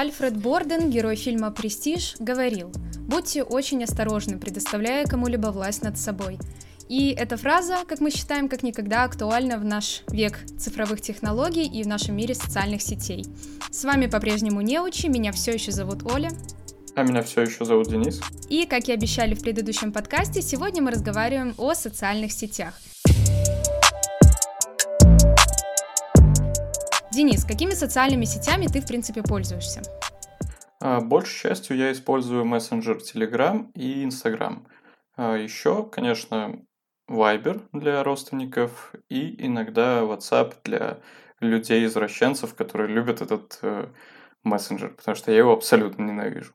[0.00, 6.38] Альфред Борден, герой фильма «Престиж», говорил «Будьте очень осторожны, предоставляя кому-либо власть над собой».
[6.88, 11.82] И эта фраза, как мы считаем, как никогда актуальна в наш век цифровых технологий и
[11.82, 13.26] в нашем мире социальных сетей.
[13.70, 16.30] С вами по-прежнему Неучи, меня все еще зовут Оля.
[16.94, 18.22] А меня все еще зовут Денис.
[18.48, 22.72] И, как и обещали в предыдущем подкасте, сегодня мы разговариваем о социальных сетях.
[27.12, 29.82] Денис, какими социальными сетями ты, в принципе, пользуешься?
[30.80, 34.68] А, большей частью я использую мессенджер Telegram и Instagram.
[35.16, 36.60] А, еще, конечно,
[37.08, 41.00] Viber для родственников и иногда WhatsApp для
[41.40, 43.88] людей-извращенцев, которые любят этот э,
[44.44, 46.52] мессенджер, потому что я его абсолютно ненавижу.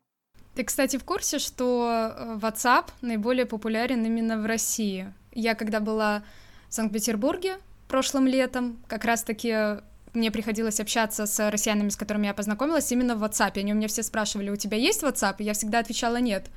[0.54, 5.14] Ты, кстати, в курсе, что э, WhatsApp наиболее популярен именно в России?
[5.34, 6.24] Я когда была
[6.70, 7.58] в Санкт-Петербурге
[7.90, 9.82] прошлым летом, как раз-таки
[10.16, 13.60] мне приходилось общаться с россиянами, с которыми я познакомилась, именно в WhatsApp.
[13.60, 15.36] Они у меня все спрашивали, у тебя есть WhatsApp?
[15.40, 16.50] И я всегда отвечала нет.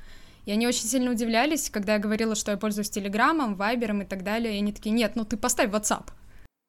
[0.45, 4.23] И они очень сильно удивлялись, когда я говорила, что я пользуюсь Телеграмом, Вайбером и так
[4.23, 4.55] далее.
[4.55, 6.07] И они такие, нет, ну ты поставь WhatsApp.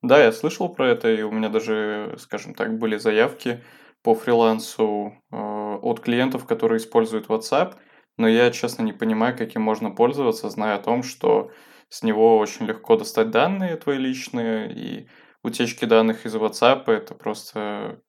[0.02, 3.62] Да, я слышал про это, и у меня даже, скажем так, были заявки
[4.02, 7.74] по фрилансу э, от клиентов, которые используют WhatsApp,
[8.16, 11.50] но я, честно, не понимаю, каким можно пользоваться, зная о том, что
[11.88, 15.08] с него очень легко достать данные твои личные, и
[15.42, 18.00] утечки данных из WhatsApp— это просто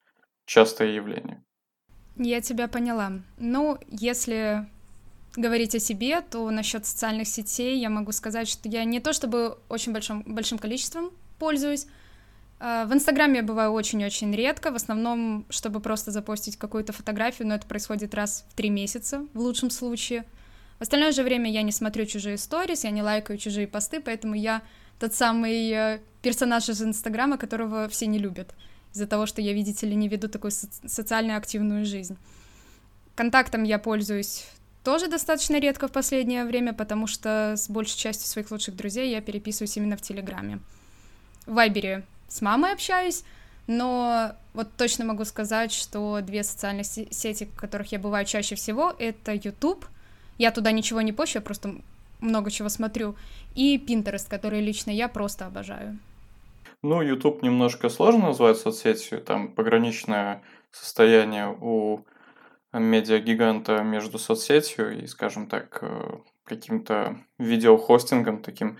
[0.45, 1.43] частое явление.
[2.17, 3.13] Я тебя поняла.
[3.37, 4.67] Ну, если
[5.35, 9.57] говорить о себе, то насчет социальных сетей я могу сказать, что я не то чтобы
[9.69, 11.87] очень большим, большим количеством пользуюсь.
[12.59, 17.55] А, в Инстаграме я бываю очень-очень редко, в основном, чтобы просто запостить какую-то фотографию, но
[17.55, 20.25] это происходит раз в три месяца, в лучшем случае.
[20.77, 24.35] В остальное же время я не смотрю чужие сторис, я не лайкаю чужие посты, поэтому
[24.35, 24.61] я
[25.01, 28.53] тот самый э, персонаж из Инстаграма, которого все не любят,
[28.93, 32.17] из-за того, что я, видите ли, не веду такую со- социально активную жизнь.
[33.15, 34.45] Контактом я пользуюсь
[34.83, 39.21] тоже достаточно редко в последнее время, потому что с большей частью своих лучших друзей я
[39.21, 40.59] переписываюсь именно в Телеграме.
[41.47, 43.23] В Вайбере с мамой общаюсь,
[43.65, 48.93] но вот точно могу сказать, что две социальные сети, в которых я бываю чаще всего,
[48.99, 49.83] это YouTube.
[50.37, 51.75] Я туда ничего не пощу, я просто
[52.21, 53.15] много чего смотрю.
[53.55, 55.99] И Pinterest, который лично я просто обожаю.
[56.83, 62.05] Ну, YouTube немножко сложно назвать соцсетью, там пограничное состояние у
[62.73, 68.77] медиагиганта между соцсетью и, скажем так, э, каким-то видеохостингом таким.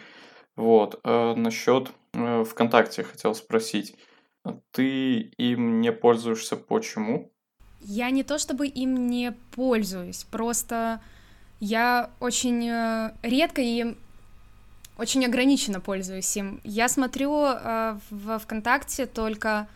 [0.55, 0.99] Вот.
[1.03, 3.95] А насчет э, ВКонтакте хотел спросить.
[4.71, 7.31] Ты им не пользуешься почему?
[7.79, 11.01] Я не то чтобы им не пользуюсь, просто
[11.61, 13.95] я очень э, редко и
[14.97, 16.59] очень ограниченно пользуюсь им.
[16.63, 19.67] Я смотрю э, в ВКонтакте только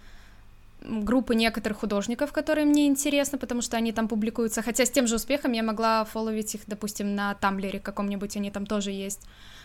[0.82, 5.16] группы некоторых художников, которые мне интересны, потому что они там публикуются, хотя с тем же
[5.16, 9.22] успехом я могла фолловить их, допустим, на Тамблере каком-нибудь, они там тоже есть.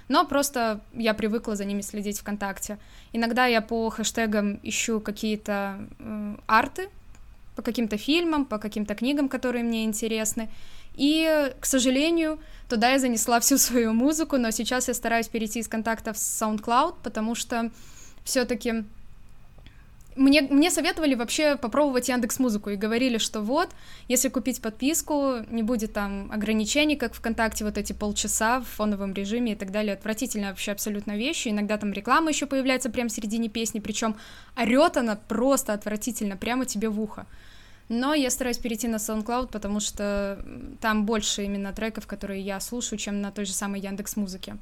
[0.08, 2.78] Но просто я привыкла за ними следить ВКонтакте.
[3.12, 6.88] Иногда я по хэштегам ищу какие-то э, арты,
[7.56, 10.48] по каким-то фильмам, по каким-то книгам, которые мне интересны.
[11.00, 12.38] И, к сожалению,
[12.68, 16.96] туда я занесла всю свою музыку, но сейчас я стараюсь перейти из контактов с SoundCloud,
[17.02, 17.70] потому что
[18.22, 18.84] все-таки
[20.14, 23.70] мне, мне советовали вообще попробовать Яндекс Музыку и говорили, что вот,
[24.08, 29.52] если купить подписку, не будет там ограничений, как ВКонтакте, вот эти полчаса в фоновом режиме
[29.52, 29.94] и так далее.
[29.94, 31.48] Отвратительно вообще абсолютно вещи.
[31.48, 34.16] Иногда там реклама еще появляется прямо в середине песни, причем
[34.54, 37.26] орет она просто отвратительно, прямо тебе в ухо.
[37.90, 40.38] Но я стараюсь перейти на SoundCloud, потому что
[40.80, 44.58] там больше именно треков, которые я слушаю, чем на той же самой Яндекс Музыке.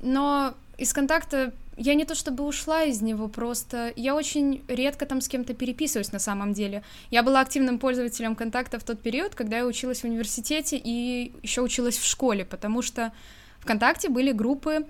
[0.00, 5.20] Но из контакта я не то чтобы ушла из него, просто я очень редко там
[5.20, 6.82] с кем-то переписываюсь на самом деле.
[7.10, 11.62] Я была активным пользователем контакта в тот период, когда я училась в университете и еще
[11.62, 13.12] училась в школе, потому что
[13.60, 14.86] ВКонтакте были группы,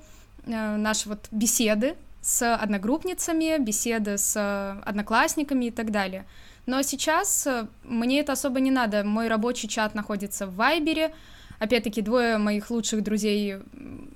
[0.46, 6.24] э, наши вот беседы с одногруппницами, беседы с одноклассниками и так далее.
[6.70, 9.02] Но сейчас э, мне это особо не надо.
[9.02, 11.12] Мой рабочий чат находится в Вайбере.
[11.58, 13.56] Опять-таки, двое моих лучших друзей,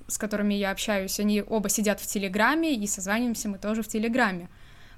[0.07, 4.47] с которыми я общаюсь, они оба сидят в Телеграме, и созваниваемся мы тоже в Телеграме.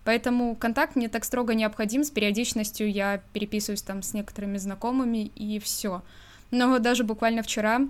[0.04, 5.58] Поэтому контакт мне так строго необходим, с периодичностью я переписываюсь там с некоторыми знакомыми, и
[5.58, 6.04] все.
[6.52, 7.82] Но даже буквально вчера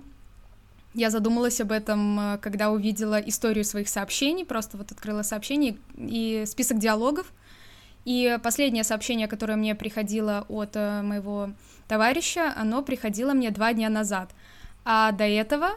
[0.94, 6.44] я задумалась об этом, э, когда увидела историю своих сообщений, просто вот открыла сообщение и
[6.46, 7.30] список диалогов,
[8.08, 11.50] и последнее сообщение, которое мне приходило от э, моего
[11.88, 14.30] товарища, оно приходило мне два дня назад.
[14.86, 15.72] А до этого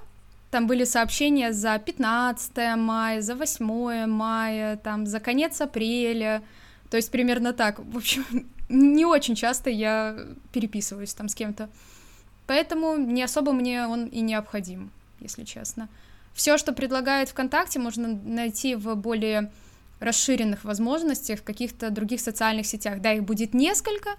[0.50, 6.42] там были сообщения за 15 мая, за 8 мая, там, за конец апреля.
[6.89, 7.80] То есть примерно так.
[7.80, 8.24] В общем,
[8.69, 10.16] не очень часто я
[10.54, 11.68] переписываюсь там с кем-то.
[12.48, 14.89] Поэтому не особо мне он и необходим,
[15.19, 15.89] если честно.
[16.33, 19.51] Все, что предлагает ВКонтакте, можно найти в более
[20.01, 23.01] расширенных возможностях в каких-то других социальных сетях.
[23.01, 24.12] Да, их будет несколько,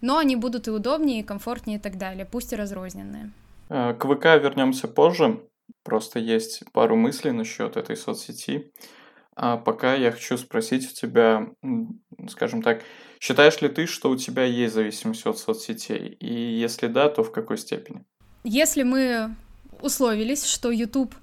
[0.00, 3.30] но они будут и удобнее, и комфортнее и так далее, пусть и разрозненные.
[3.68, 5.40] Э, к ВК вернемся позже.
[5.84, 8.70] Просто есть пару мыслей насчет этой соцсети.
[9.36, 11.48] А пока я хочу спросить у тебя,
[12.28, 12.82] скажем так,
[13.20, 16.08] считаешь ли ты, что у тебя есть зависимость от соцсетей?
[16.08, 18.04] И если да, то в какой степени?
[18.44, 19.34] Если мы
[19.80, 21.14] условились, что YouTube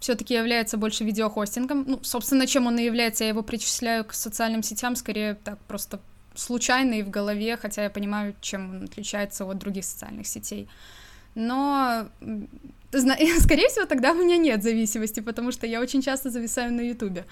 [0.00, 4.62] все-таки является больше видеохостингом, ну, собственно, чем он и является, я его причисляю к социальным
[4.62, 6.00] сетям, скорее так просто
[6.34, 10.68] случайно и в голове, хотя я понимаю, чем он отличается от других социальных сетей.
[11.34, 12.08] Но,
[12.90, 17.26] скорее всего, тогда у меня нет зависимости, потому что я очень часто зависаю на Ютубе.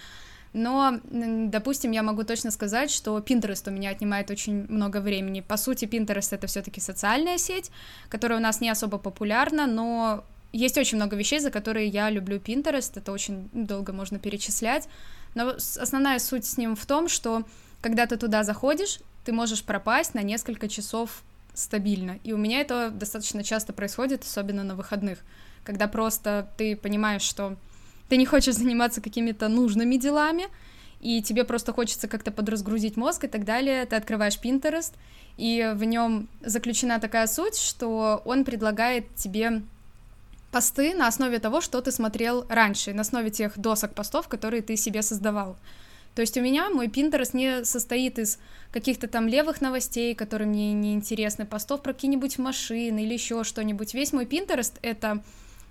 [0.52, 5.40] Но, допустим, я могу точно сказать, что Pinterest у меня отнимает очень много времени.
[5.40, 7.70] По сути, Pinterest это все-таки социальная сеть,
[8.08, 12.38] которая у нас не особо популярна, но есть очень много вещей, за которые я люблю
[12.38, 14.88] Pinterest, это очень долго можно перечислять.
[15.34, 17.44] Но основная суть с ним в том, что
[17.80, 21.22] когда ты туда заходишь, ты можешь пропасть на несколько часов
[21.54, 22.18] стабильно.
[22.24, 25.18] И у меня это достаточно часто происходит, особенно на выходных,
[25.64, 27.56] когда просто ты понимаешь, что
[28.08, 30.46] ты не хочешь заниматься какими-то нужными делами,
[31.00, 34.92] и тебе просто хочется как-то подразгрузить мозг и так далее, ты открываешь Pinterest,
[35.36, 39.62] и в нем заключена такая суть, что он предлагает тебе
[40.50, 44.76] посты на основе того, что ты смотрел раньше, на основе тех досок постов, которые ты
[44.76, 45.56] себе создавал.
[46.14, 48.38] То есть у меня мой Pinterest не состоит из
[48.72, 53.94] каких-то там левых новостей, которые мне не интересны, постов про какие-нибудь машины или еще что-нибудь.
[53.94, 55.22] Весь мой Pinterest— это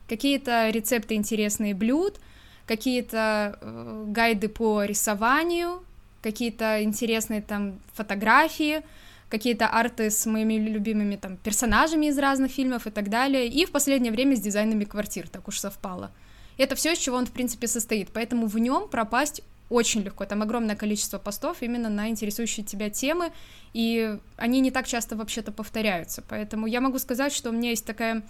[0.07, 2.19] какие-то рецепты интересные блюд,
[2.65, 5.83] какие-то э, гайды по рисованию,
[6.21, 8.83] какие-то интересные там фотографии,
[9.29, 13.71] какие-то арты с моими любимыми там персонажами из разных фильмов и так далее, и в
[13.71, 16.11] последнее время с дизайнами квартир, так уж совпало.
[16.57, 20.25] Это все, из чего он, в принципе, состоит, поэтому в нем пропасть очень легко.
[20.25, 23.31] Там огромное количество постов именно на интересующие тебя темы,
[23.73, 26.23] и они не так часто вообще-то повторяются.
[26.27, 28.23] Поэтому я могу сказать, что у меня есть такая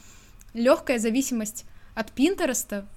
[0.54, 2.88] легкая зависимость от Пинтереста,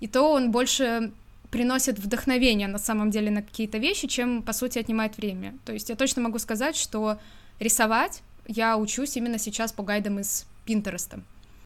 [0.00, 1.12] и то он больше
[1.50, 5.58] приносит вдохновение на самом деле на какие-то вещи, чем, по сути, отнимает время.
[5.64, 7.18] То есть я точно могу сказать, что
[7.58, 11.20] рисовать я учусь именно сейчас по гайдам из Пинтереста.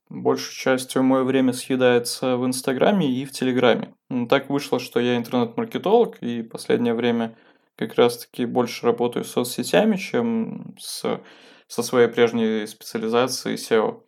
[0.09, 3.95] Большей частью мое время съедается в Инстаграме и в Телеграме.
[4.29, 7.37] Так вышло, что я интернет-маркетолог, и последнее время
[7.77, 11.21] как раз-таки больше работаю с соцсетями, чем с,
[11.69, 14.03] со своей прежней специализацией SEO.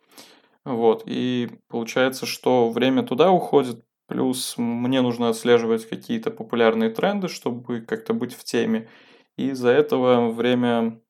[0.65, 7.81] Вот, и получается, что время туда уходит, плюс мне нужно отслеживать какие-то популярные тренды, чтобы
[7.81, 8.89] как-то быть в теме,
[9.37, 11.01] и из-за этого время,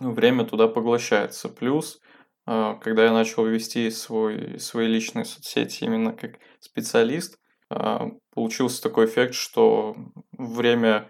[0.00, 1.48] время туда поглощается.
[1.48, 2.00] Плюс
[2.46, 7.38] а, когда я начал вести свой, свои личные соцсети именно как специалист,
[7.70, 9.96] а, получился такой эффект, что
[10.32, 11.08] время,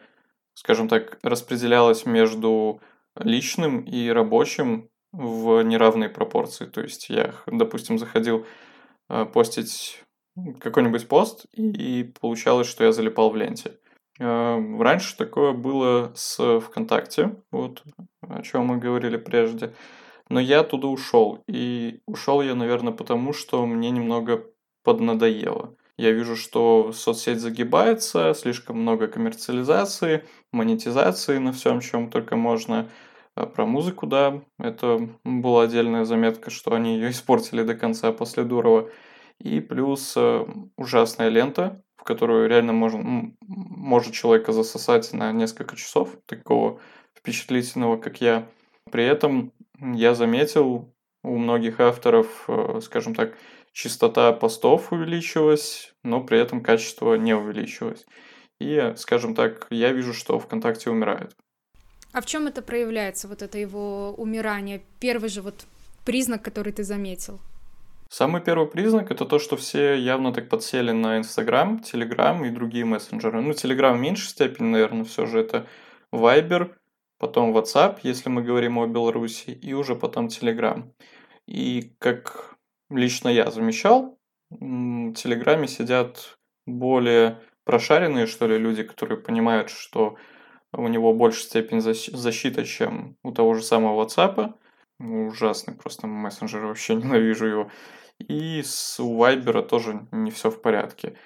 [0.54, 2.80] скажем так, распределялось между
[3.16, 6.66] личным и рабочим в неравные пропорции.
[6.66, 8.46] То есть я, допустим, заходил
[9.08, 10.03] а, постить
[10.60, 13.78] какой-нибудь пост, и получалось, что я залипал в ленте.
[14.18, 17.82] Раньше такое было с ВКонтакте, вот
[18.20, 19.74] о чем мы говорили прежде.
[20.28, 21.42] Но я оттуда ушел.
[21.46, 24.46] И ушел я, наверное, потому что мне немного
[24.82, 25.76] поднадоело.
[25.96, 32.88] Я вижу, что соцсеть загибается, слишком много коммерциализации, монетизации на всем, чем только можно.
[33.36, 38.44] А про музыку, да, это была отдельная заметка, что они ее испортили до конца после
[38.44, 38.88] Дурова.
[39.40, 46.16] И плюс э, ужасная лента, в которую реально можно, может человека засосать на несколько часов,
[46.26, 46.80] такого
[47.14, 48.48] впечатлительного, как я.
[48.90, 53.34] При этом я заметил у многих авторов, э, скажем так,
[53.72, 58.06] частота постов увеличилась, но при этом качество не увеличилось.
[58.60, 61.34] И, скажем так, я вижу, что ВКонтакте умирает.
[62.12, 64.82] А в чем это проявляется, вот это его умирание?
[65.00, 65.66] Первый же вот
[66.04, 67.40] признак, который ты заметил.
[68.16, 72.84] Самый первый признак это то, что все явно так подсели на Инстаграм, Телеграм и другие
[72.84, 73.40] мессенджеры.
[73.40, 75.66] Ну, Телеграм в меньшей степени, наверное, все же это
[76.12, 76.78] Вайбер,
[77.18, 80.92] потом WhatsApp, если мы говорим о Беларуси, и уже потом Telegram.
[81.48, 82.56] И как
[82.88, 84.16] лично я замечал,
[84.48, 90.18] в Телеграме сидят более прошаренные, что ли, люди, которые понимают, что
[90.72, 94.54] у него больше степень защиты, чем у того же самого WhatsApp.
[95.00, 97.70] Ужасный просто мессенджер, вообще ненавижу его.
[98.18, 101.16] И с у Viber тоже не все в порядке.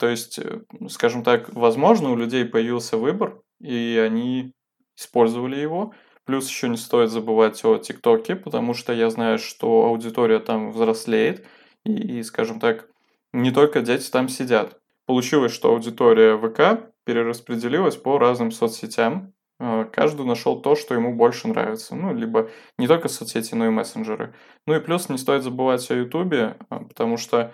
[0.00, 4.54] То есть, э, скажем так, возможно, у людей появился выбор, и они
[4.96, 5.92] использовали его.
[6.24, 11.46] Плюс еще не стоит забывать о ТикТоке, потому что я знаю, что аудитория там взрослеет,
[11.84, 12.88] и, скажем так,
[13.32, 14.78] не только дети там сидят.
[15.06, 19.32] Получилось, что аудитория ВК перераспределилась по разным соцсетям.
[19.60, 21.94] Э, каждый нашел то, что ему больше нравится.
[21.94, 24.34] Ну, либо не только соцсети, но и мессенджеры.
[24.66, 27.52] Ну и плюс не стоит забывать о Ютубе, э, потому что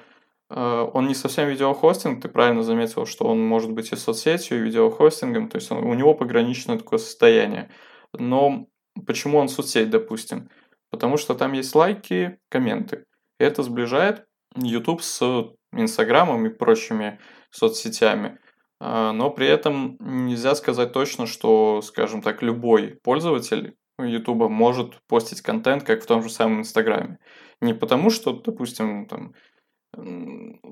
[0.51, 4.63] э, он не совсем видеохостинг, ты правильно заметил, что он может быть и соцсетью, и
[4.63, 7.71] видеохостингом, то есть он, у него пограничное такое состояние.
[8.13, 8.67] Но
[9.07, 10.51] почему он соцсеть, допустим?
[10.91, 13.05] Потому что там есть лайки, комменты.
[13.39, 17.19] Это сближает YouTube с Инстаграмом и прочими
[17.51, 18.39] соцсетями.
[18.81, 25.41] А, но при этом нельзя сказать точно, что, скажем так, любой пользователь YouTube может постить
[25.41, 27.19] контент, как в том же самом Инстаграме.
[27.61, 29.35] Не потому, что, допустим, там,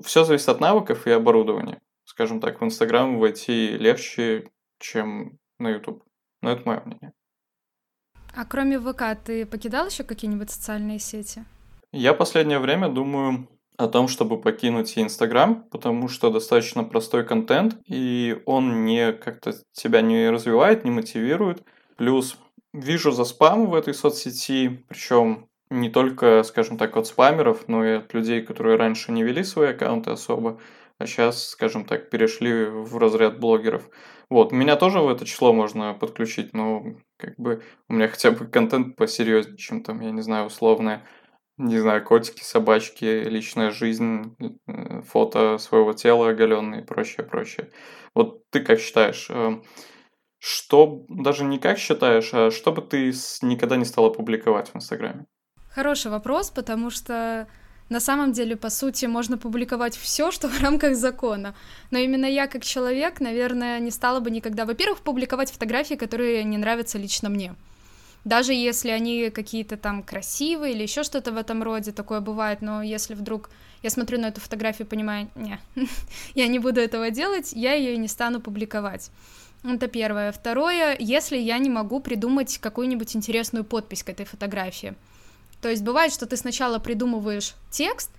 [0.03, 1.79] все зависит от навыков и оборудования.
[2.05, 6.03] Скажем так, в Инстаграм войти легче, чем на YouTube.
[6.41, 7.13] Но это мое мнение.
[8.35, 11.45] А кроме ВК, ты покидал еще какие-нибудь социальные сети?
[11.91, 18.41] Я последнее время думаю о том, чтобы покинуть Инстаграм, потому что достаточно простой контент, и
[18.45, 21.63] он не как-то тебя не развивает, не мотивирует.
[21.97, 22.37] Плюс
[22.73, 27.93] вижу за спам в этой соцсети, причем не только, скажем так, от спамеров, но и
[27.93, 30.59] от людей, которые раньше не вели свои аккаунты особо,
[30.99, 33.89] а сейчас, скажем так, перешли в разряд блогеров.
[34.29, 36.83] Вот, меня тоже в это число можно подключить, но
[37.17, 41.03] как бы у меня хотя бы контент посерьезнее, чем там, я не знаю, условное
[41.57, 44.35] не знаю, котики, собачки, личная жизнь,
[44.67, 47.69] э, фото своего тела оголенные и прочее, прочее.
[48.15, 49.61] Вот ты как считаешь, э,
[50.39, 55.25] что, даже не как считаешь, а что бы ты никогда не стала публиковать в Инстаграме?
[55.69, 57.47] Хороший вопрос, потому что
[57.89, 61.55] на самом деле, по сути, можно публиковать все, что в рамках закона.
[61.91, 66.57] Но именно я, как человек, наверное, не стала бы никогда, во-первых, публиковать фотографии, которые не
[66.57, 67.55] нравятся лично мне
[68.25, 72.81] даже если они какие-то там красивые или еще что-то в этом роде, такое бывает, но
[72.81, 73.49] если вдруг
[73.81, 75.59] я смотрю на эту фотографию и понимаю, не,
[76.35, 79.11] я не буду этого делать, я ее не стану публиковать.
[79.63, 80.31] Это первое.
[80.31, 84.93] Второе, если я не могу придумать какую-нибудь интересную подпись к этой фотографии.
[85.61, 88.09] То есть бывает, что ты сначала придумываешь текст,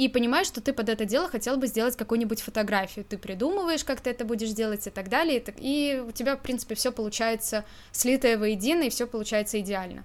[0.00, 3.04] и понимаешь, что ты под это дело хотел бы сделать какую-нибудь фотографию.
[3.04, 6.74] Ты придумываешь, как ты это будешь делать и так далее, и, у тебя, в принципе,
[6.74, 10.04] все получается слитое воедино, и все получается идеально.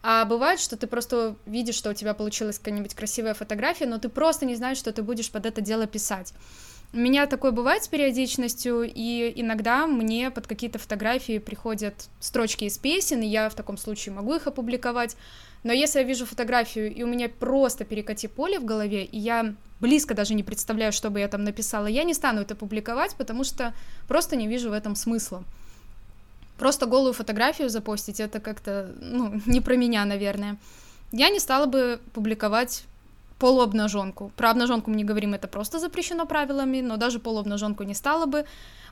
[0.00, 4.08] А бывает, что ты просто видишь, что у тебя получилась какая-нибудь красивая фотография, но ты
[4.08, 6.32] просто не знаешь, что ты будешь под это дело писать.
[6.92, 12.78] У меня такое бывает с периодичностью, и иногда мне под какие-то фотографии приходят строчки из
[12.78, 15.16] песен, и я в таком случае могу их опубликовать.
[15.64, 19.54] Но если я вижу фотографию, и у меня просто перекати поле в голове, и я
[19.80, 23.44] близко даже не представляю, что бы я там написала, я не стану это публиковать, потому
[23.44, 23.72] что
[24.08, 25.44] просто не вижу в этом смысла.
[26.58, 30.56] Просто голую фотографию запостить, это как-то, ну, не про меня, наверное.
[31.12, 32.84] Я не стала бы публиковать
[33.38, 34.30] полуобнаженку.
[34.36, 38.44] Про обнаженку мы не говорим, это просто запрещено правилами, но даже полуобнаженку не стала бы.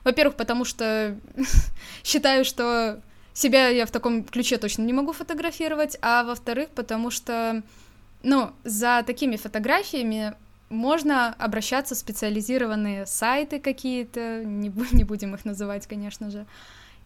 [0.03, 1.15] Во-первых, потому что
[2.03, 3.01] считаю, что
[3.33, 7.63] себя я в таком ключе точно не могу фотографировать, а во-вторых, потому что,
[8.23, 10.33] ну, за такими фотографиями
[10.69, 16.45] можно обращаться в специализированные сайты какие-то, не, не будем их называть, конечно же,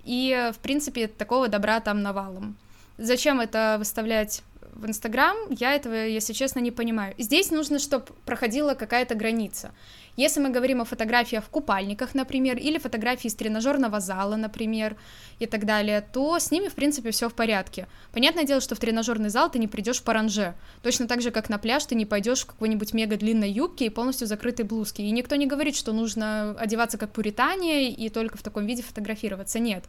[0.04, 2.56] и, в принципе, такого добра там навалом.
[2.98, 4.44] Зачем это выставлять
[4.76, 7.16] в Инстаграм, я этого, если честно, не понимаю.
[7.18, 9.72] Здесь нужно, чтобы проходила какая-то граница.
[10.18, 14.96] Если мы говорим о фотографиях в купальниках, например, или фотографии из тренажерного зала, например,
[15.40, 17.88] и так далее, то с ними, в принципе, все в порядке.
[18.14, 20.56] Понятное дело, что в тренажерный зал ты не придешь в паранже.
[20.84, 23.90] Точно так же, как на пляж, ты не пойдешь в какой-нибудь мега длинной юбке и
[23.90, 25.04] полностью закрытой блузке.
[25.04, 29.60] И никто не говорит, что нужно одеваться как пуритане и только в таком виде фотографироваться.
[29.60, 29.84] Нет.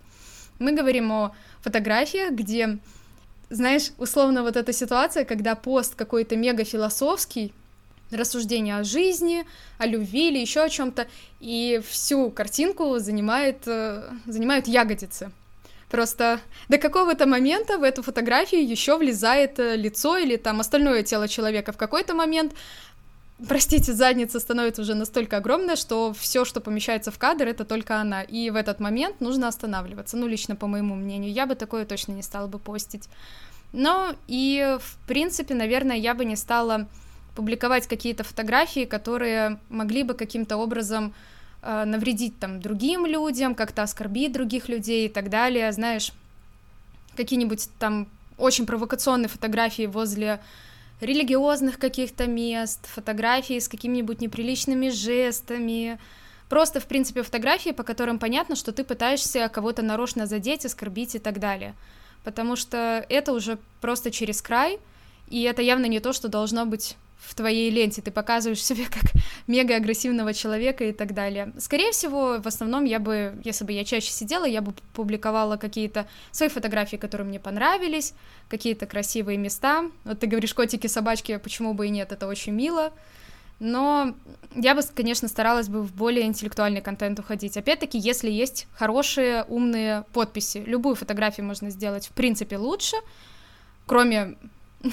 [0.59, 2.79] Мы говорим о фотографиях, где
[3.51, 7.53] знаешь, условно вот эта ситуация, когда пост какой-то мега философский,
[8.11, 9.45] рассуждение о жизни,
[9.79, 11.07] о любви или еще о чем-то,
[11.41, 15.33] и всю картинку занимает, э, занимают ягодицы.
[15.91, 21.29] Просто до какого-то момента в эту фотографию еще влезает э, лицо или там остальное тело
[21.29, 21.73] человека.
[21.73, 22.55] В какой-то момент,
[23.49, 28.23] простите, задница становится уже настолько огромная, что все, что помещается в кадр, это только она.
[28.23, 30.17] И в этот момент нужно останавливаться.
[30.17, 33.09] Ну, лично по моему мнению, я бы такое точно не стала бы постить.
[33.73, 36.89] Но и, в принципе, наверное, я бы не стала
[37.35, 41.13] публиковать какие-то фотографии, которые могли бы каким-то образом
[41.63, 46.13] э, навредить там другим людям, как-то оскорбить других людей и так далее, знаешь,
[47.17, 50.41] какие-нибудь там очень провокационные фотографии возле
[51.01, 55.99] религиозных каких-то мест, фотографии с какими-нибудь неприличными жестами,
[56.49, 61.19] просто, в принципе, фотографии, по которым понятно, что ты пытаешься кого-то нарочно задеть, оскорбить и
[61.19, 61.75] так далее.
[62.25, 64.79] Потому что это уже просто через край,
[65.29, 69.13] и это явно не то, что должно быть в твоей ленте, ты показываешь себя как
[69.47, 71.53] мега агрессивного человека и так далее.
[71.59, 76.07] Скорее всего, в основном я бы, если бы я чаще сидела, я бы публиковала какие-то
[76.31, 78.15] свои фотографии, которые мне понравились,
[78.49, 79.91] какие-то красивые места.
[80.05, 82.93] Вот ты говоришь котики, собачки, почему бы и нет, это очень мило.
[83.59, 84.15] Но
[84.55, 87.57] я бы, конечно, старалась бы в более интеллектуальный контент уходить.
[87.57, 90.59] Опять-таки, если есть хорошие, умные подписи.
[90.59, 92.97] Любую фотографию можно сделать, в принципе, лучше,
[93.87, 94.37] кроме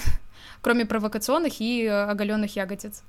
[0.63, 3.03] кроме провокационных и э, оголенных ягодиц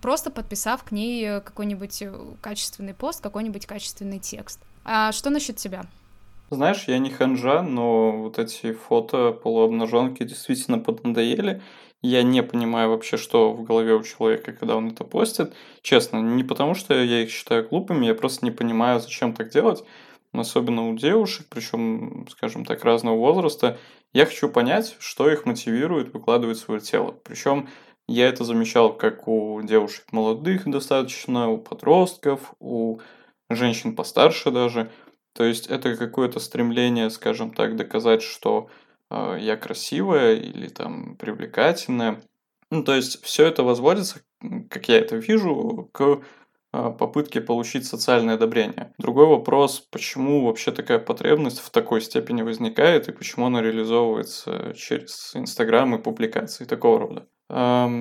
[0.00, 4.60] просто подписав к ней какой-нибудь э, качественный пост, какой-нибудь качественный текст.
[4.84, 5.84] А что насчет тебя?
[6.50, 11.60] Знаешь, я не ханжа, но вот эти фото полуобнаженки действительно поднадоели.
[12.02, 15.54] Я не понимаю вообще, что в голове у человека, когда он это постит.
[15.82, 19.82] Честно, не потому что я их считаю глупыми, я просто не понимаю, зачем так делать.
[20.32, 23.78] Особенно у девушек, причем, скажем так, разного возраста.
[24.16, 27.20] Я хочу понять, что их мотивирует выкладывать свое тело.
[27.22, 27.68] Причем
[28.08, 33.00] я это замечал как у девушек молодых достаточно, у подростков, у
[33.50, 34.90] женщин постарше даже.
[35.34, 38.70] То есть это какое-то стремление, скажем так, доказать, что
[39.10, 42.22] э, я красивая или там привлекательная.
[42.70, 44.22] Ну, то есть все это возводится,
[44.70, 46.22] как я это вижу, к
[46.98, 48.92] попытки получить социальное одобрение.
[48.98, 55.32] Другой вопрос, почему вообще такая потребность в такой степени возникает и почему она реализовывается через
[55.34, 57.26] Инстаграм и публикации такого рода.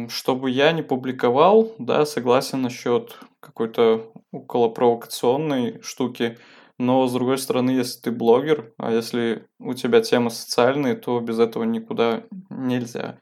[0.10, 6.38] Чтобы я не публиковал, да, согласен насчет какой-то околопровокационной штуки,
[6.78, 11.40] но, с другой стороны, если ты блогер, а если у тебя тема социальная, то без
[11.40, 13.20] этого никуда нельзя.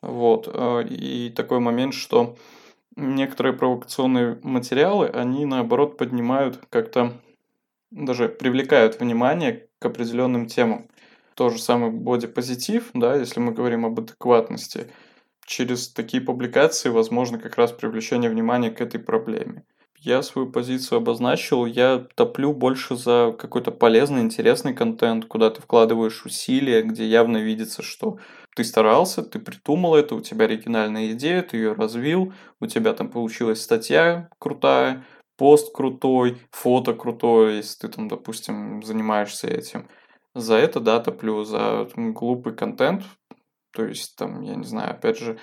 [0.00, 0.48] Вот.
[0.52, 2.36] А, и такой момент, что
[2.96, 7.12] некоторые провокационные материалы, они наоборот поднимают как-то,
[7.90, 10.88] даже привлекают внимание к определенным темам.
[11.34, 14.92] То же самое бодипозитив, да, если мы говорим об адекватности,
[15.46, 19.64] через такие публикации возможно как раз привлечение внимания к этой проблеме.
[19.98, 26.26] Я свою позицию обозначил, я топлю больше за какой-то полезный, интересный контент, куда ты вкладываешь
[26.26, 28.18] усилия, где явно видится, что
[28.54, 33.08] ты старался, ты придумал это, у тебя оригинальная идея, ты ее развил, у тебя там
[33.08, 35.04] получилась статья крутая,
[35.36, 39.88] пост крутой, фото крутое, если ты там, допустим, занимаешься этим.
[40.34, 43.04] За это, да, топлю, за глупый контент,
[43.72, 45.38] то есть там, я не знаю, опять же,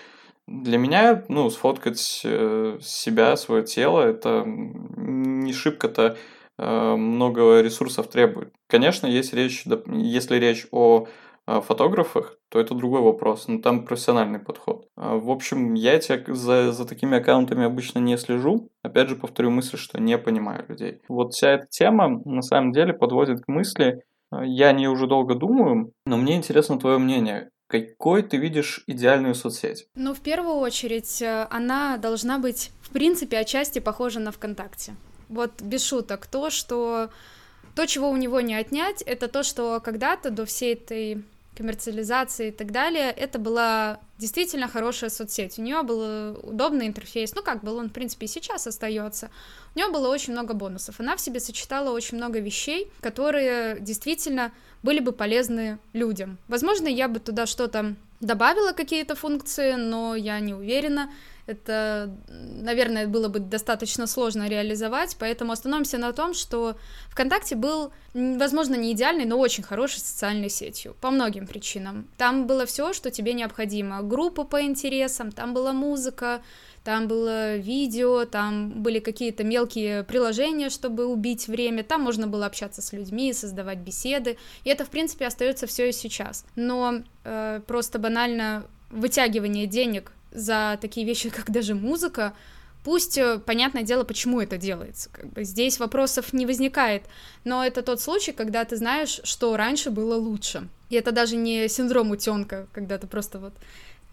[0.47, 6.17] для меня, ну, сфоткать э, себя, свое тело, это не шибко-то
[6.57, 8.53] э, много ресурсов требует.
[8.67, 11.07] Конечно, есть речь, если речь о
[11.59, 14.87] фотографах, то это другой вопрос, но там профессиональный подход.
[14.95, 18.69] А, в общем, я эти, за, за такими аккаунтами обычно не слежу.
[18.83, 21.01] Опять же, повторю мысль, что не понимаю людей.
[21.09, 25.91] Вот вся эта тема на самом деле подводит к мысли, я не уже долго думаю,
[26.05, 27.49] но мне интересно твое мнение.
[27.67, 29.87] Какой ты видишь идеальную соцсеть?
[29.95, 34.95] Ну, в первую очередь, э, она должна быть, в принципе, отчасти похожа на ВКонтакте.
[35.29, 37.09] Вот без шуток, то, что
[37.75, 41.23] то, чего у него не отнять, это то, что когда-то до всей этой
[41.55, 45.59] коммерциализации и так далее, это была действительно хорошая соцсеть.
[45.59, 49.29] У нее был удобный интерфейс, ну как был он, в принципе, и сейчас остается.
[49.75, 50.99] У нее было очень много бонусов.
[50.99, 54.51] Она в себе сочетала очень много вещей, которые действительно
[54.83, 56.37] были бы полезны людям.
[56.47, 61.11] Возможно, я бы туда что-то добавила какие-то функции, но я не уверена.
[61.47, 66.75] Это, наверное, было бы достаточно сложно реализовать, поэтому остановимся на том, что
[67.09, 72.07] ВКонтакте был, возможно, не идеальный, но очень хорошей социальной сетью, по многим причинам.
[72.17, 74.01] Там было все, что тебе необходимо.
[74.01, 76.41] Группа по интересам, там была музыка,
[76.83, 82.81] там было видео, там были какие-то мелкие приложения, чтобы убить время, там можно было общаться
[82.81, 86.45] с людьми, создавать беседы, и это, в принципе, остается все и сейчас.
[86.55, 92.33] Но э, просто банально вытягивание денег за такие вещи, как даже музыка,
[92.83, 95.09] Пусть, э, понятное дело, почему это делается.
[95.11, 97.03] Как бы здесь вопросов не возникает.
[97.43, 100.67] Но это тот случай, когда ты знаешь, что раньше было лучше.
[100.89, 103.53] И это даже не синдром утенка, когда ты просто вот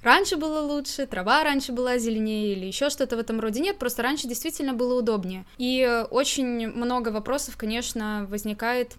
[0.02, 3.60] раньше было лучше, трава раньше была зеленее или еще что-то в этом роде.
[3.60, 5.46] Нет, просто раньше действительно было удобнее.
[5.56, 8.96] И э, очень много вопросов, конечно, возникает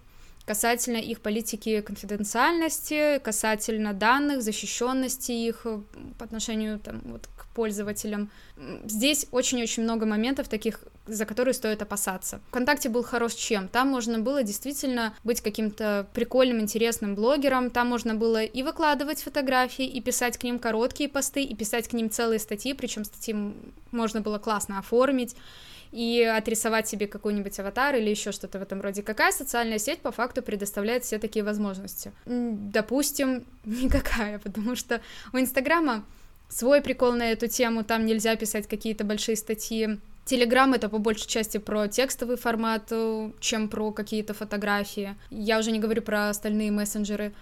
[0.50, 5.80] касательно их политики конфиденциальности, касательно данных, защищенности их э,
[6.18, 8.32] по отношению там, вот, к пользователям.
[8.86, 12.42] Здесь очень-очень много моментов таких, за которые стоит опасаться.
[12.48, 13.68] ВКонтакте был хорош чем?
[13.68, 19.86] Там можно было действительно быть каким-то прикольным, интересным блогером, там можно было и выкладывать фотографии,
[19.86, 23.36] и писать к ним короткие посты, и писать к ним целые статьи, причем статьи
[23.92, 25.36] можно было классно оформить,
[25.92, 29.02] и отрисовать себе какой-нибудь аватар или еще что-то в этом роде.
[29.02, 32.12] Какая социальная сеть по факту предоставляет все такие возможности?
[32.26, 35.02] Допустим, никакая, потому что
[35.34, 36.04] у Инстаграма
[36.50, 40.00] свой прикол на эту тему, там нельзя писать какие-то большие статьи.
[40.26, 45.16] Телеграм это по большей части про текстовый формат, э, чем про какие-то фотографии.
[45.32, 47.34] Я уже не говорю про остальные мессенджеры.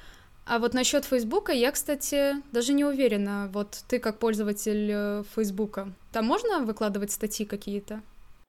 [0.46, 3.50] А вот насчет Фейсбука я, кстати, даже не уверена.
[3.52, 8.02] Вот ты как пользователь э, Фейсбука, там можно выкладывать статьи какие-то?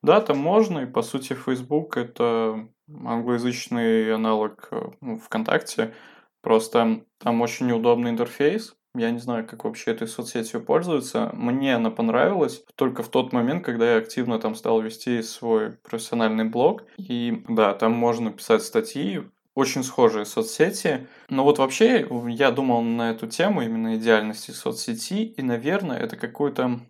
[0.03, 5.95] Да, там можно, и по сути Facebook это англоязычный аналог э, ну, ВКонтакте,
[6.41, 11.31] просто там очень неудобный интерфейс, я не знаю, как вообще этой соцсетью пользуются.
[11.35, 16.45] Мне она понравилась только в тот момент, когда я активно там стал вести свой профессиональный
[16.45, 16.85] блог.
[16.97, 19.23] И да, там можно писать статьи,
[19.55, 21.07] очень схожие соцсети.
[21.29, 26.81] Но вот вообще я думал на эту тему именно идеальности соцсети, и, наверное, это какой-то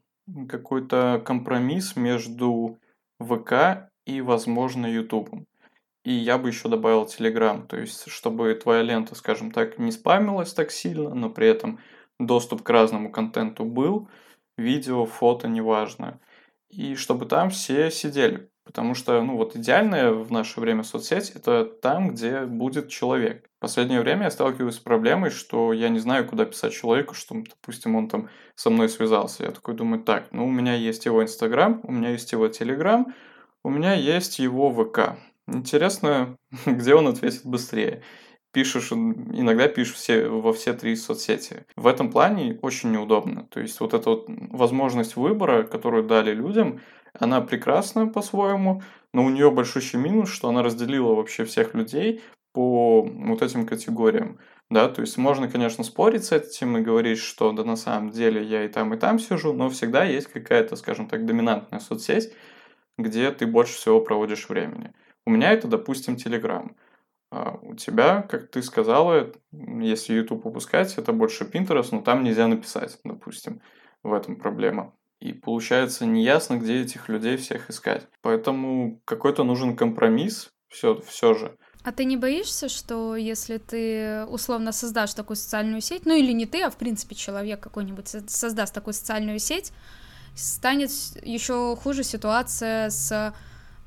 [0.48, 2.78] какой-то компромисс между
[3.20, 5.46] ВК и, возможно, Ютубом.
[6.04, 10.54] И я бы еще добавил Телеграм, то есть, чтобы твоя лента, скажем так, не спамилась
[10.54, 11.80] так сильно, но при этом
[12.18, 14.08] доступ к разному контенту был,
[14.56, 16.20] видео, фото, неважно.
[16.70, 18.50] И чтобы там все сидели.
[18.68, 23.48] Потому что, ну вот идеальная в наше время соцсеть– это там, где будет человек.
[23.56, 27.34] В последнее время я сталкиваюсь с проблемой, что я не знаю, куда писать человеку, что,
[27.34, 29.44] допустим, он там со мной связался.
[29.44, 33.14] Я такой думаю, так, ну у меня есть его Инстаграм, у меня есть его Телеграм,
[33.64, 35.16] у меня есть его ВК.
[35.46, 38.02] Интересно, где он ответит быстрее.
[38.52, 41.64] Пишешь, иногда пишешь все, во все три соцсети.
[41.74, 43.46] В этом плане очень неудобно.
[43.50, 46.82] То есть вот эта вот возможность выбора, которую дали людям,
[47.20, 53.02] она прекрасна по-своему, но у нее большущий минус, что она разделила вообще всех людей по
[53.02, 54.38] вот этим категориям.
[54.70, 58.42] Да, то есть можно, конечно, спорить с этим и говорить, что да на самом деле
[58.42, 62.34] я и там, и там сижу, но всегда есть какая-то, скажем так, доминантная соцсеть,
[62.98, 64.92] где ты больше всего проводишь времени.
[65.24, 66.74] У меня это, допустим, Telegram.
[67.30, 72.46] А у тебя, как ты сказала, если YouTube упускать, это больше Pinterest, но там нельзя
[72.46, 73.60] написать, допустим.
[74.02, 74.94] В этом проблема.
[75.20, 78.06] И получается неясно, где этих людей всех искать.
[78.22, 81.56] Поэтому какой-то нужен компромисс все, все же.
[81.84, 86.46] А ты не боишься, что если ты условно создашь такую социальную сеть, ну или не
[86.46, 89.72] ты, а в принципе человек какой-нибудь создаст такую социальную сеть,
[90.34, 90.90] станет
[91.22, 93.34] еще хуже ситуация с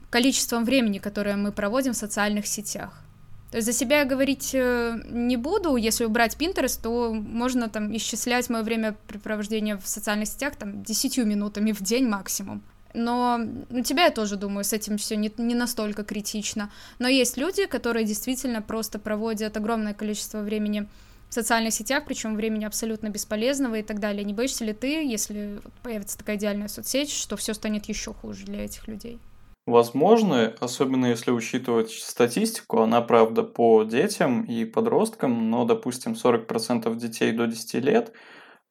[0.10, 3.04] количеством времени, которое мы проводим в социальных сетях.
[3.52, 7.96] То есть за себя я говорить э, не буду, если убрать Pinterest, то можно там
[7.96, 12.64] исчислять мое время препровождения в социальных сетях там 10 минутами в день максимум.
[12.94, 16.72] Но у тебя я тоже думаю, с этим все не, не настолько критично.
[17.00, 20.88] Но есть люди, которые действительно просто проводят огромное количество времени
[21.30, 24.24] в социальных сетях, причем времени абсолютно бесполезного и так далее.
[24.24, 28.64] Не боишься ли ты, если появится такая идеальная соцсеть, что все станет еще хуже для
[28.64, 29.20] этих людей?
[29.68, 37.32] Возможно, особенно если учитывать статистику, она, правда, по детям и подросткам, но, допустим, 40% детей
[37.32, 38.12] до 10 лет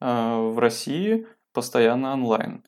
[0.01, 2.65] э, в России постоянно онлайн,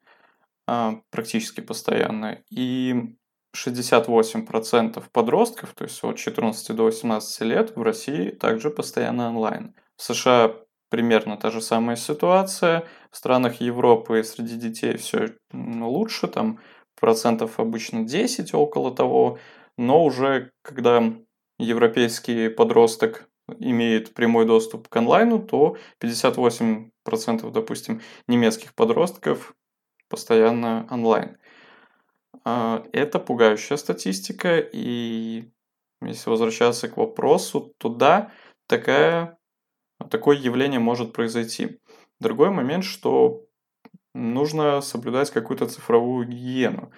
[0.69, 3.15] э, практически постоянно, и
[3.55, 9.75] 68% подростков, то есть от 14 до 18 лет в России также постоянно онлайн.
[9.97, 10.55] В США
[10.89, 12.85] примерно та же самая ситуация.
[13.11, 16.59] В странах Европы среди детей все лучше, там
[17.03, 19.37] процентов обычно 10, около того,
[19.77, 21.03] но уже когда
[21.59, 23.27] европейский подросток
[23.59, 29.53] имеет прямой доступ к онлайну, то 58%, допустим, немецких подростков
[30.07, 31.35] постоянно онлайн.
[32.45, 35.51] А, это пугающая статистика, и
[36.01, 38.31] если возвращаться к вопросу, то да,
[38.67, 39.37] такая,
[40.09, 41.81] такое явление может произойти.
[42.21, 43.43] Другой момент, что
[44.13, 46.91] нужно соблюдать какую-то цифровую гигиену.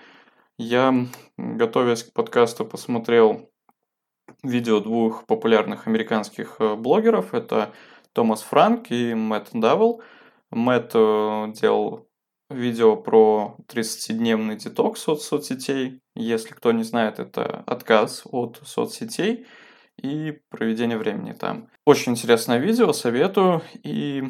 [0.58, 0.93] Я,
[1.38, 3.49] готовясь к подкасту, посмотрел
[4.43, 7.34] видео двух популярных американских э, блогеров.
[7.34, 7.73] Это
[8.13, 10.01] Томас Франк и Мэтт Давел.
[10.51, 12.08] Мэтт э, делал
[12.49, 16.01] видео про 30-дневный детокс от соцсетей.
[16.15, 19.45] Если кто не знает, это отказ от соцсетей
[20.01, 21.69] и проведение времени там.
[21.86, 23.62] Очень интересное видео, советую.
[23.84, 24.23] И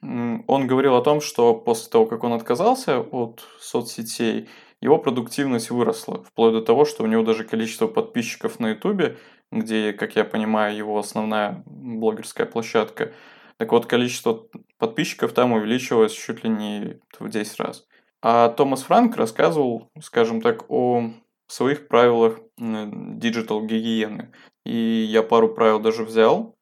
[0.00, 4.48] он говорил о том, что после того, как он отказался от соцсетей,
[4.80, 9.18] его продуктивность выросла, вплоть до того, что у него даже количество подписчиков на Ютубе,
[9.50, 13.12] где, как я понимаю, его основная блогерская площадка,
[13.58, 14.46] так вот, количество
[14.78, 17.86] подписчиков там увеличилось чуть ли не в 10 раз.
[18.22, 21.10] А Томас Франк рассказывал, скажем так, о
[21.48, 24.32] своих правилах digital гигиены.
[24.64, 26.56] И я пару правил даже взял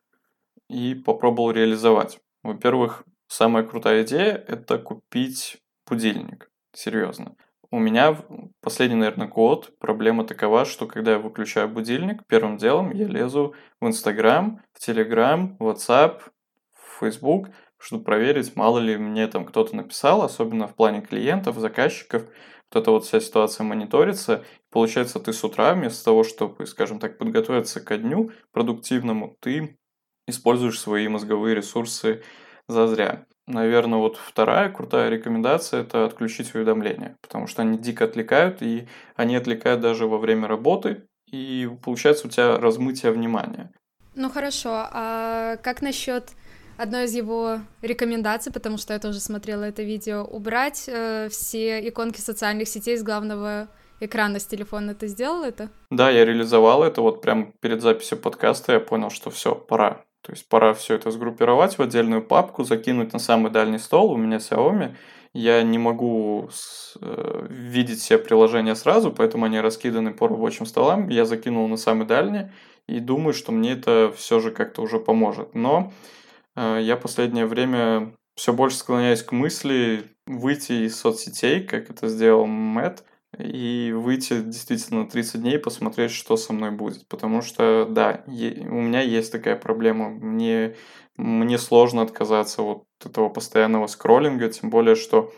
[0.70, 2.18] и попробовал реализовать.
[2.42, 5.58] Во-первых, Самая крутая идея– это купить
[5.88, 6.50] будильник.
[6.72, 7.36] Серьезно.
[7.70, 8.16] У меня
[8.60, 13.86] последний, наверное, год проблема такова, что когда я выключаю будильник, первым делом я лезу в
[13.86, 16.20] Инстаграм, в Телеграм, в WhatsApp,
[16.72, 22.22] в Facebook, чтобы проверить, мало ли мне там кто-то написал, особенно в плане клиентов, заказчиков.
[22.72, 24.44] Вот эта вот вся ситуация мониторится.
[24.70, 29.78] Получается, ты с утра вместо того, чтобы, скажем так, подготовиться ко дню продуктивному, ты
[30.26, 32.22] используешь свои мозговые ресурсы
[32.68, 33.26] зазря.
[33.46, 39.36] Наверное, вот вторая крутая рекомендация– это отключить уведомления, потому что они дико отвлекают, и они
[39.36, 43.70] отвлекают даже во время работы, и получается у тебя размытие внимания.
[44.16, 46.30] Ну хорошо, а как насчет
[46.76, 52.20] одной из его рекомендаций, потому что я тоже смотрела это видео, убрать э, все иконки
[52.20, 53.68] социальных сетей с главного
[54.00, 54.94] экрана с телефона.
[54.94, 55.70] Ты сделал это?
[55.90, 57.00] Да, я реализовал это.
[57.00, 60.04] Вот прямо перед записью подкаста я понял, что все, пора.
[60.26, 64.10] То есть пора все это сгруппировать в отдельную папку, закинуть на самый дальний стол.
[64.10, 64.96] У меня Xiaomi.
[65.32, 71.08] Я не могу с, э, видеть все приложения сразу, поэтому они раскиданы по рабочим столам.
[71.10, 72.50] Я закинул на самый дальний
[72.88, 75.54] и думаю, что мне это все же как-то уже поможет.
[75.54, 75.92] Но
[76.56, 82.46] э, я последнее время все больше склоняюсь к мысли выйти из соцсетей, как это сделал
[82.46, 83.04] Мэтт,
[83.38, 87.06] и выйти действительно на 30 дней, посмотреть, что со мной будет.
[87.08, 90.10] Потому что, да, у меня есть такая проблема.
[90.10, 90.76] Мне,
[91.16, 95.32] мне сложно отказаться от этого постоянного скроллинга, тем более, что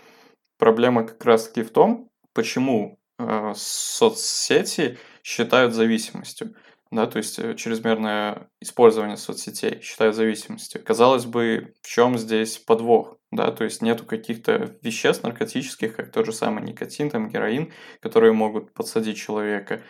[0.58, 6.54] проблема как раз-таки в том, почему э, соцсети считают зависимостью
[6.90, 10.83] да, то есть э, чрезмерное использование соцсетей считают зависимостью.
[10.83, 13.16] Казалось бы, в чем здесь подвох?
[13.31, 18.33] Да, то есть нету каких-то веществ наркотических, как тот же самый никотин, там, героин, которые
[18.33, 19.83] могут подсадить человека.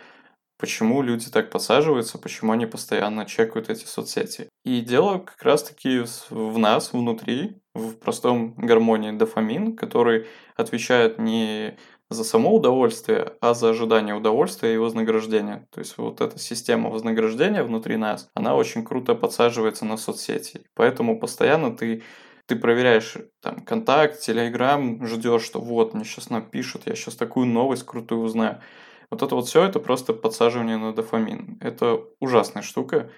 [0.58, 4.48] Почему люди так посаживаются, почему они постоянно чекают эти соцсети?
[4.64, 11.78] И дело как раз-таки в нас, внутри, в простом гармонии дофамин, который отвечает не
[12.10, 15.66] за само удовольствие, а за ожидание удовольствия и вознаграждения.
[15.70, 20.62] То есть вот эта система вознаграждения внутри нас, она очень круто подсаживается на соцсети.
[20.74, 22.02] Поэтому постоянно ты
[22.48, 27.84] ты проверяешь там контакт, телеграм, ждешь, что вот мне сейчас напишут, я сейчас такую новость
[27.84, 28.62] крутую узнаю.
[29.10, 31.58] Вот это вот все, это просто подсаживание на дофамин.
[31.60, 33.10] Это ужасная штука.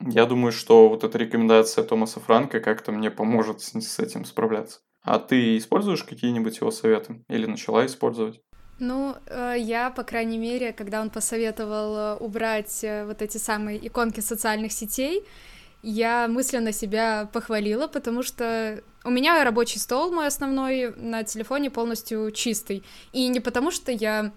[0.00, 4.80] Я думаю, что вот эта рекомендация Томаса Франка как-то мне поможет с, с этим справляться.
[5.04, 7.22] А ты используешь какие-нибудь его советы?
[7.28, 8.40] Или начала использовать?
[8.78, 13.86] Ну, э, я, по крайней мере, когда он посоветовал э, убрать э, вот эти самые
[13.86, 15.24] иконки социальных сетей,
[15.82, 22.30] я мысленно себя похвалила, потому что у меня рабочий стол мой основной на телефоне полностью
[22.30, 22.82] чистый.
[23.12, 24.32] И не потому, что я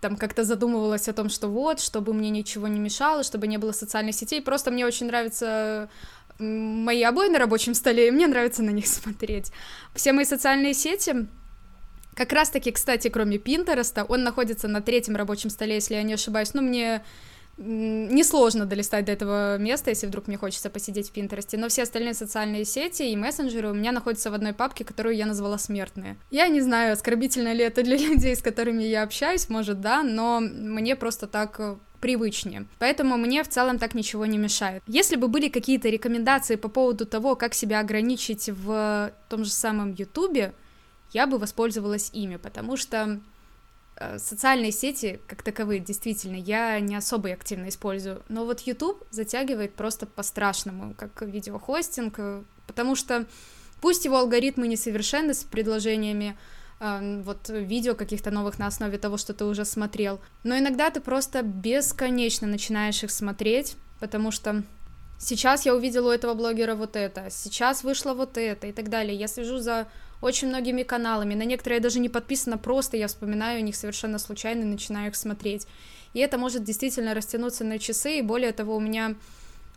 [0.00, 3.70] там как-то задумывалась о том, что вот, чтобы мне ничего не мешало, чтобы не было
[3.70, 5.88] социальных сетей, просто мне очень нравится
[6.42, 9.52] мои обои на рабочем столе, и мне нравится на них смотреть.
[9.94, 11.26] Все мои социальные сети,
[12.14, 16.52] как раз-таки, кстати, кроме Пинтереста, он находится на третьем рабочем столе, если я не ошибаюсь,
[16.52, 17.02] ну, мне
[17.58, 22.14] несложно долистать до этого места, если вдруг мне хочется посидеть в Пинтересте, но все остальные
[22.14, 26.16] социальные сети и мессенджеры у меня находятся в одной папке, которую я назвала «Смертные».
[26.30, 30.40] Я не знаю, оскорбительно ли это для людей, с которыми я общаюсь, может, да, но
[30.40, 32.66] мне просто так э, привычнее.
[32.80, 34.82] Поэтому мне в целом так ничего не мешает.
[34.88, 39.92] Если бы были какие-то рекомендации по поводу того, как себя ограничить в том же самом
[39.92, 40.52] Ютубе,
[41.12, 43.20] я бы воспользовалась ими, потому что
[43.96, 48.22] э, социальные сети, как таковые, действительно, я не особо активно использую.
[48.28, 53.26] Но вот YouTube затягивает просто по-страшному, как видеохостинг, э, потому что
[53.80, 56.36] пусть его алгоритмы несовершенны с предложениями
[56.82, 60.20] вот видео каких-то новых на основе того, что ты уже смотрел.
[60.42, 64.64] Но иногда ты просто бесконечно начинаешь их смотреть, потому что
[65.18, 69.16] сейчас я увидела у этого блогера вот это, сейчас вышло вот это и так далее.
[69.16, 69.86] Я слежу за
[70.20, 74.18] очень многими каналами, на некоторые я даже не подписана, просто я вспоминаю о них совершенно
[74.18, 75.66] случайно и начинаю их смотреть.
[76.14, 79.14] И это может действительно растянуться на часы, и более того, у меня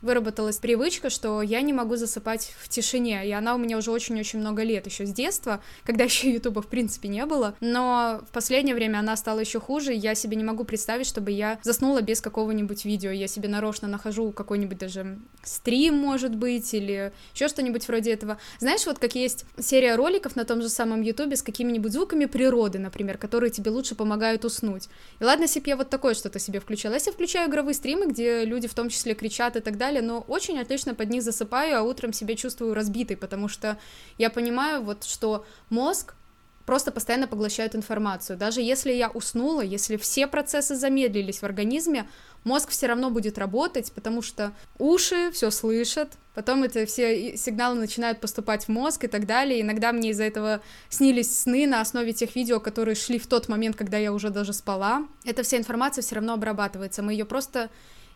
[0.02, 4.40] выработалась привычка, что я не могу засыпать в тишине, и она у меня уже очень-очень
[4.40, 8.74] много лет, еще с детства, когда еще Ютуба в принципе не было, но в последнее
[8.74, 12.84] время она стала еще хуже, я себе не могу представить, чтобы я заснула без какого-нибудь
[12.84, 18.38] видео, я себе нарочно нахожу какой-нибудь даже стрим, может быть, или еще что-нибудь вроде этого.
[18.58, 22.78] Знаешь, вот как есть серия роликов на том же самом Ютубе с какими-нибудь звуками природы,
[22.78, 24.88] например, которые тебе лучше помогают уснуть.
[25.20, 28.44] И ладно, если бы я вот такое что-то себе включала, если включаю игровые стримы, где
[28.44, 31.78] люди в том числе кричат и так далее, далее, но очень отлично под них засыпаю,
[31.78, 33.78] а утром себя чувствую разбитой, потому что
[34.18, 36.14] я понимаю вот, что мозг
[36.66, 38.36] просто постоянно поглощают информацию.
[38.36, 42.08] Даже если я уснула, если все процессы замедлились в организме,
[42.42, 48.20] мозг все равно будет работать, потому что уши все слышат, потом это все сигналы начинают
[48.20, 49.60] поступать в мозг и так далее.
[49.60, 53.76] Иногда мне из-за этого снились сны на основе тех видео, которые шли в тот момент,
[53.76, 55.06] когда я уже даже спала.
[55.24, 57.70] Эта вся информация все равно обрабатывается, мы ее просто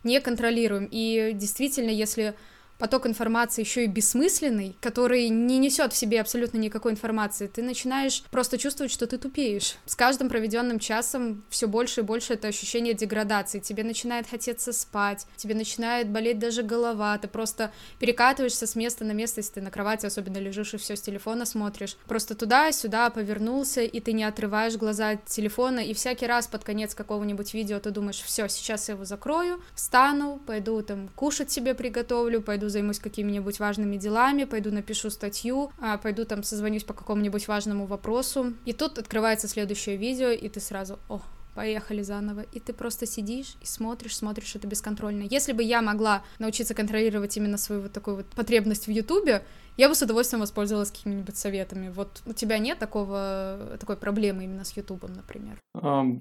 [0.04, 0.88] не контролируем.
[0.90, 2.34] И действительно, если
[2.80, 8.24] поток информации еще и бессмысленный, который не несет в себе абсолютно никакой информации, ты начинаешь
[8.30, 9.76] просто чувствовать, что ты тупеешь.
[9.84, 13.58] С каждым проведенным часом все больше и больше это ощущение деградации.
[13.60, 19.12] Тебе начинает хотеться спать, тебе начинает болеть даже голова, ты просто перекатываешься с места на
[19.12, 21.98] место, если ты на кровати особенно лежишь и все с телефона смотришь.
[22.06, 26.94] Просто туда-сюда повернулся, и ты не отрываешь глаза от телефона, и всякий раз под конец
[26.94, 32.40] какого-нибудь видео ты думаешь, все, сейчас я его закрою, встану, пойду там кушать себе приготовлю,
[32.40, 37.86] пойду займусь какими-нибудь важными делами, пойду напишу статью, а, пойду там созвонюсь по какому-нибудь важному
[37.86, 38.54] вопросу.
[38.64, 41.20] И тут открывается следующее видео, и ты сразу, о,
[41.54, 42.44] поехали заново.
[42.52, 45.24] И ты просто сидишь и смотришь, смотришь это бесконтрольно.
[45.28, 49.42] Если бы я могла научиться контролировать именно свою вот такую вот потребность в Ютубе,
[49.76, 51.88] я бы с удовольствием воспользовалась какими-нибудь советами.
[51.88, 55.58] Вот у тебя нет такого, такой проблемы именно с Ютубом, например?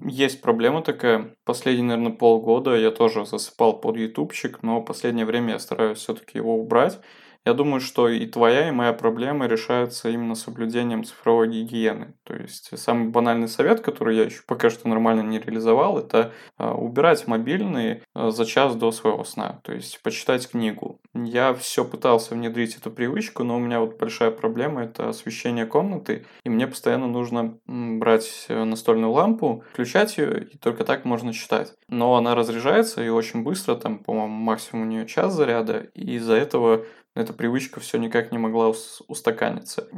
[0.08, 1.34] Есть проблема такая.
[1.44, 6.58] Последние, наверное, полгода я тоже засыпал под ютубчик, но последнее время я стараюсь все-таки его
[6.58, 6.98] убрать.
[7.46, 12.14] Я думаю, что и твоя, и моя проблема решается именно соблюдением цифровой гигиены.
[12.24, 16.74] То есть самый банальный совет, который я еще пока что нормально не реализовал, это а,
[16.74, 19.60] убирать мобильный а, за час до своего сна.
[19.64, 21.00] То есть почитать книгу.
[21.14, 26.26] Я все пытался внедрить эту привычку, но у меня вот большая проблема– это освещение комнаты,
[26.44, 31.72] и мне постоянно нужно брать настольную лампу, включать ее, и только так можно читать.
[31.88, 36.34] Но она разряжается и очень быстро, там, по-моему, максимум у нее час заряда, и из-за
[36.34, 38.72] этого эта привычка все никак не могла
[39.08, 39.88] устаканиться.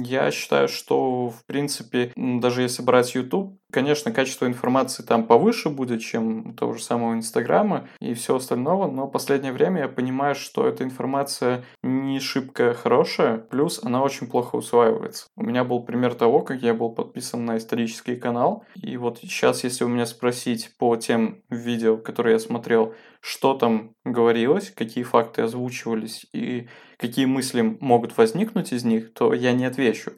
[0.00, 6.00] Я считаю, что, в принципе, даже если брать YouTube, конечно, качество информации там повыше будет,
[6.00, 10.66] чем того же самого Инстаграма и все остального, но в последнее время я понимаю, что
[10.66, 15.26] эта информация не шибко хорошая, плюс она очень плохо усваивается.
[15.36, 19.64] У меня был пример того, как я был подписан на исторический канал, и вот сейчас,
[19.64, 25.42] если у меня спросить по тем видео, которые я смотрел, что там говорилось, какие факты
[25.42, 30.12] озвучивались и какие мысли могут возникнуть из них, то я не отвечу.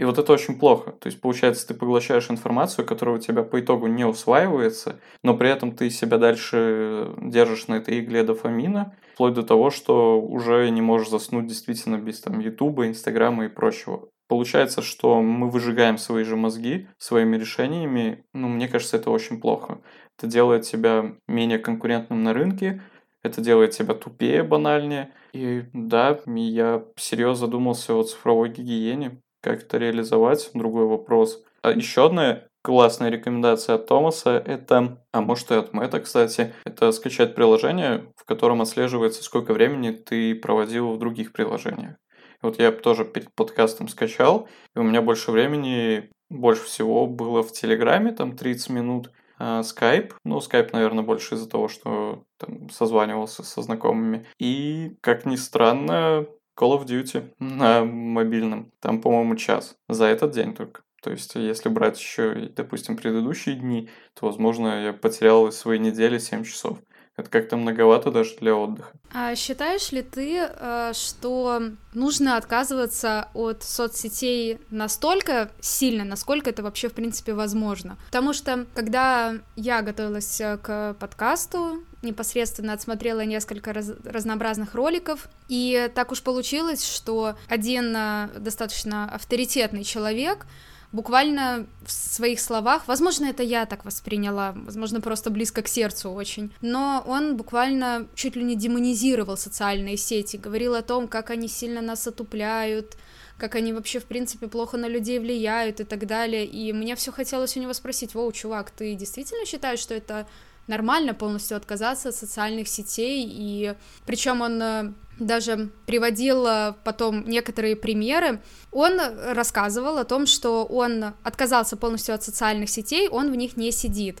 [0.00, 0.92] И вот это очень плохо.
[0.92, 5.50] То есть, получается, ты поглощаешь информацию, которая у тебя по итогу не усваивается, но при
[5.50, 10.80] этом ты себя дальше держишь на этой игле дофамина, вплоть до того, что уже не
[10.80, 14.08] можешь заснуть действительно без там Ютуба, Инстаграма и прочего.
[14.26, 18.24] Получается, что мы выжигаем свои же мозги своими решениями.
[18.32, 19.82] Ну, мне кажется, это очень плохо.
[20.16, 22.80] Это делает тебя менее конкурентным на рынке,
[23.22, 25.12] это делает тебя тупее, банальнее.
[25.34, 31.42] И да, я серьезно задумался о цифровой гигиене, как это реализовать, другой вопрос.
[31.62, 36.92] А еще одна классная рекомендация от Томаса– это, а может и от Мэтта, кстати, это
[36.92, 41.96] скачать приложение, в котором отслеживается, сколько времени ты проводил в других приложениях.
[42.42, 47.52] Вот я тоже перед подкастом скачал, и у меня больше времени, больше всего было в
[47.52, 50.12] Телеграме, там 30 минут, а, Skype.
[50.24, 54.26] Ну, Skype, наверное, больше из-за того, что там созванивался со знакомыми.
[54.38, 58.72] И, как ни странно, Call of Duty на мобильном.
[58.80, 59.76] Там, по-моему, час.
[59.88, 60.82] За этот день только.
[61.02, 66.18] То есть, если брать еще, допустим, предыдущие дни, то, возможно, я потерял из своей недели
[66.18, 66.78] 7 часов.
[67.16, 68.92] Это как-то многовато даже для отдыха.
[69.12, 71.60] А считаешь ли ты, э, что
[71.92, 77.98] нужно отказываться от соцсетей настолько сильно, насколько это вообще в принципе возможно?
[78.06, 85.90] Потому что когда я готовилась э, к подкасту, непосредственно отсмотрела несколько раз, разнообразных роликов, и
[85.94, 90.46] так уж получилось, что один э, достаточно авторитетный человек
[90.92, 96.52] буквально в своих словах, возможно, это я так восприняла, возможно, просто близко к сердцу очень,
[96.60, 101.80] но он буквально чуть ли не демонизировал социальные сети, говорил о том, как они сильно
[101.80, 102.96] нас отупляют,
[103.38, 106.44] как они вообще, в принципе, плохо на людей влияют и так далее.
[106.44, 110.26] И мне все хотелось у него спросить, воу, чувак, ты действительно считаешь, что это
[110.70, 113.28] нормально полностью отказаться от социальных сетей?
[113.30, 113.74] И
[114.06, 118.40] причем он э, даже приводил э, потом некоторые примеры.
[118.72, 118.98] Он
[119.34, 124.18] рассказывал о том, что он отказался полностью от социальных сетей, он в них не сидит.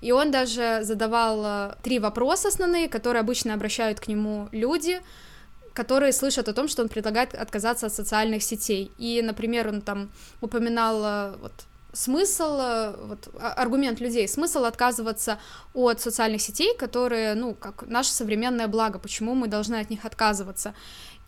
[0.00, 5.00] И он даже задавал э, три вопроса основные, которые обычно обращают к нему люди,
[5.72, 8.92] которые слышат о том, что он предлагает отказаться от социальных сетей.
[8.98, 11.52] И, например, он там упоминал вот,
[11.96, 15.38] смысл, э, вот, а, аргумент людей, смысл отказываться
[15.74, 20.74] от социальных сетей, которые, ну, как наше современное благо, почему мы должны от них отказываться.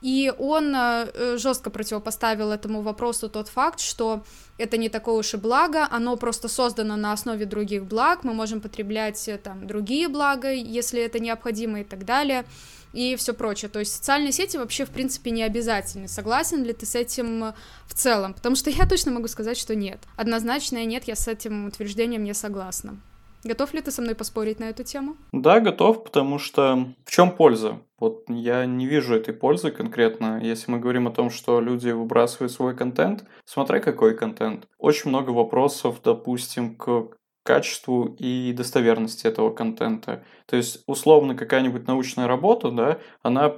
[0.01, 4.23] И он э, жестко противопоставил этому вопросу тот факт, что
[4.57, 8.61] это не такое уж и благо, оно просто создано на основе других благ, мы можем
[8.61, 12.45] потреблять э, там другие блага, если это необходимо и так далее,
[12.93, 13.69] и все прочее.
[13.69, 16.07] То есть социальные сети вообще, в принципе, не обязательны.
[16.07, 17.55] Согласен ли ты с этим э,
[17.87, 18.35] в целом?
[18.35, 19.99] Потому что я точно могу сказать, что нет.
[20.15, 22.99] Однозначно нет, я с этим утверждением не согласна.
[23.45, 25.17] Готов ли ты со мной поспорить на эту тему?
[25.33, 27.81] Да, готов, потому что в чем польза?
[27.99, 32.53] Вот я не вижу этой пользы конкретно, если мы говорим о том, что люди выбрасывают
[32.53, 33.25] свой контент.
[33.45, 34.67] Смотри, какой контент.
[34.79, 40.23] Очень много вопросов, допустим, к качеству и достоверности этого контента.
[40.47, 43.57] То есть, условно, какая-нибудь научная работа, да, она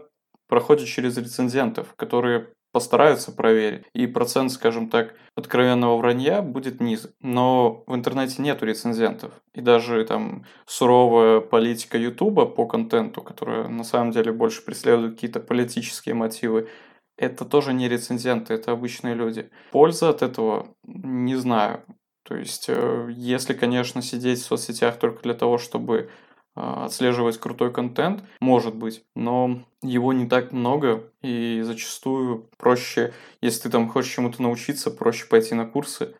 [0.48, 7.12] проходит через рецензентов, которые постараются проверить, и процент, скажем так, откровенного вранья будет низок.
[7.20, 9.32] Но в интернете нету рецензентов.
[9.54, 15.40] И даже там суровая политика Ютуба по контенту, которая на самом деле больше преследует какие-то
[15.40, 16.68] политические мотивы,
[17.16, 19.50] это тоже не рецензенты, это обычные люди.
[19.72, 21.84] Польза от этого не знаю.
[22.24, 26.10] То есть, э, если, конечно, сидеть в соцсетях только для того, чтобы
[26.54, 33.70] отслеживать крутой контент, может быть, но его не так много, и зачастую проще, если ты
[33.70, 36.14] там хочешь чему-то научиться, проще пойти на курсы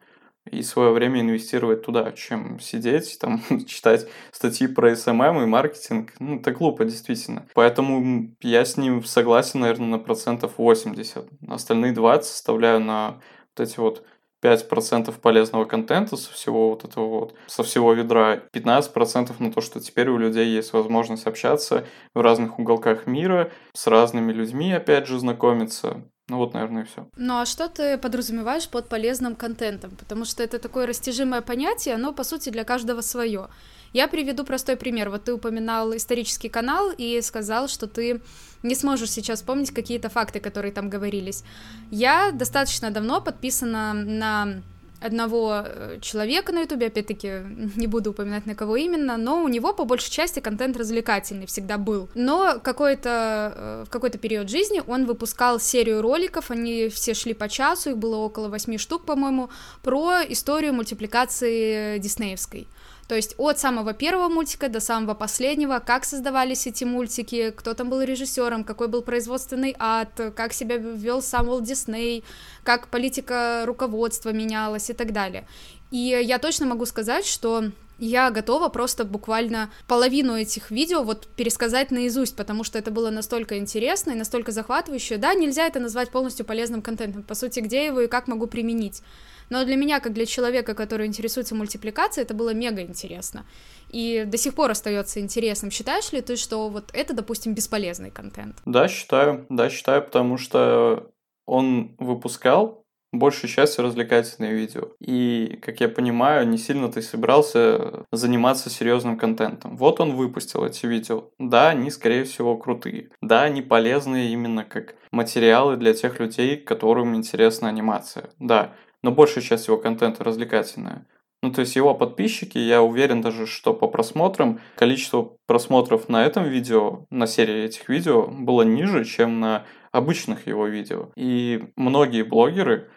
[0.51, 6.15] и свое время инвестировать туда, чем сидеть, там, читать статьи про SMM и маркетинг.
[6.19, 7.47] Ну, это глупо, действительно.
[7.55, 11.27] Поэтому я с ним согласен, наверное, на процентов 80.
[11.49, 13.21] Остальные 20 составляю на
[13.57, 14.05] вот эти вот
[14.43, 19.81] 5% полезного контента со всего вот этого вот, со всего ведра, 15% на то, что
[19.81, 25.19] теперь у людей есть возможность общаться в разных уголках мира, с разными людьми, опять же,
[25.19, 26.03] знакомиться.
[26.29, 27.09] Ну вот, наверное, и все.
[27.17, 29.91] Ну а что ты подразумеваешь под полезным контентом?
[29.97, 33.49] Потому что это такое растяжимое понятие, оно, по сути, для каждого свое.
[33.93, 35.11] Я приведу простой пример.
[35.11, 38.21] Вот ты упоминал исторический канал и сказал, что ты
[38.63, 41.45] не сможешь сейчас вспомнить какие-то факты, которые там говорились.
[41.91, 44.63] Я достаточно давно подписана на
[45.01, 47.29] одного э, человека на Ютубе, опять-таки,
[47.77, 51.79] не буду упоминать на кого именно, но у него по большей части контент развлекательный всегда
[51.79, 52.09] был.
[52.15, 57.49] Но какой-то, э, в какой-то период жизни он выпускал серию роликов, они все шли по
[57.49, 59.51] часу, их было около восьми штук, по-моему,
[59.83, 62.69] про историю мультипликации диснеевской.
[63.11, 67.91] То есть от самого первого мультика до самого последнего, как создавались эти мультики, кто там
[67.91, 72.23] был режиссером, какой был производственный ад, как себя вел сам Уолт Дисней,
[72.63, 75.45] как политика руководства менялась и так далее.
[75.91, 81.91] И я точно могу сказать, что я готова просто буквально половину этих видео вот пересказать
[81.91, 85.17] наизусть, потому что это было настолько интересно и настолько захватывающе.
[85.17, 87.25] Да, нельзя это назвать полностью полезным контентом.
[87.25, 89.03] По сути, где его и как могу применить.
[89.51, 93.45] Но для меня, как для человека, который интересуется мультипликацией, это было мега интересно.
[93.91, 95.71] И до сих пор остается интересным.
[95.71, 98.57] Считаешь ли ты, что вот это, допустим, бесполезный контент?
[98.65, 99.47] Да, считаю.
[99.49, 101.11] Да, считаю, потому что
[101.47, 102.81] он выпускал
[103.13, 104.91] большей частью развлекательные видео.
[105.01, 109.77] И, как я понимаю, не сильно ты собирался заниматься серьезным контентом.
[109.77, 111.25] Вот он выпустил эти видео.
[111.39, 113.11] Да, они, скорее всего, крутые.
[113.21, 118.31] Да, они полезные именно как материалы для тех людей, которым интересна анимация.
[118.39, 121.07] Да, но большая часть его контента развлекательная.
[121.43, 126.45] Ну, то есть его подписчики, я уверен даже, что по просмотрам количество просмотров на этом
[126.45, 131.11] видео, на серии этих видео, было ниже, чем на обычных его видео.
[131.17, 132.91] И многие блогеры,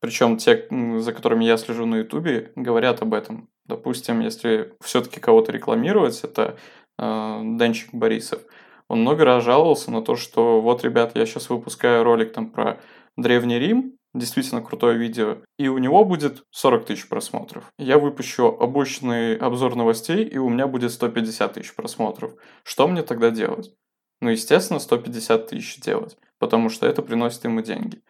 [0.00, 0.68] причем те,
[1.00, 3.48] за которыми я слежу на ютубе, говорят об этом.
[3.66, 6.56] Допустим, если все-таки кого-то рекламировать, это
[6.96, 8.40] э, Денчик Борисов.
[8.88, 12.80] Он много раз жаловался на то, что вот, ребят, я сейчас выпускаю ролик там про
[13.16, 17.64] Древний Рим, действительно крутое видео, и у него будет 40 тысяч просмотров.
[17.78, 22.32] Я выпущу обычный обзор новостей, и у меня будет 150 тысяч просмотров.
[22.64, 23.72] Что мне тогда делать?
[24.20, 28.02] Ну, естественно, 150 тысяч делать, потому что это приносит ему деньги.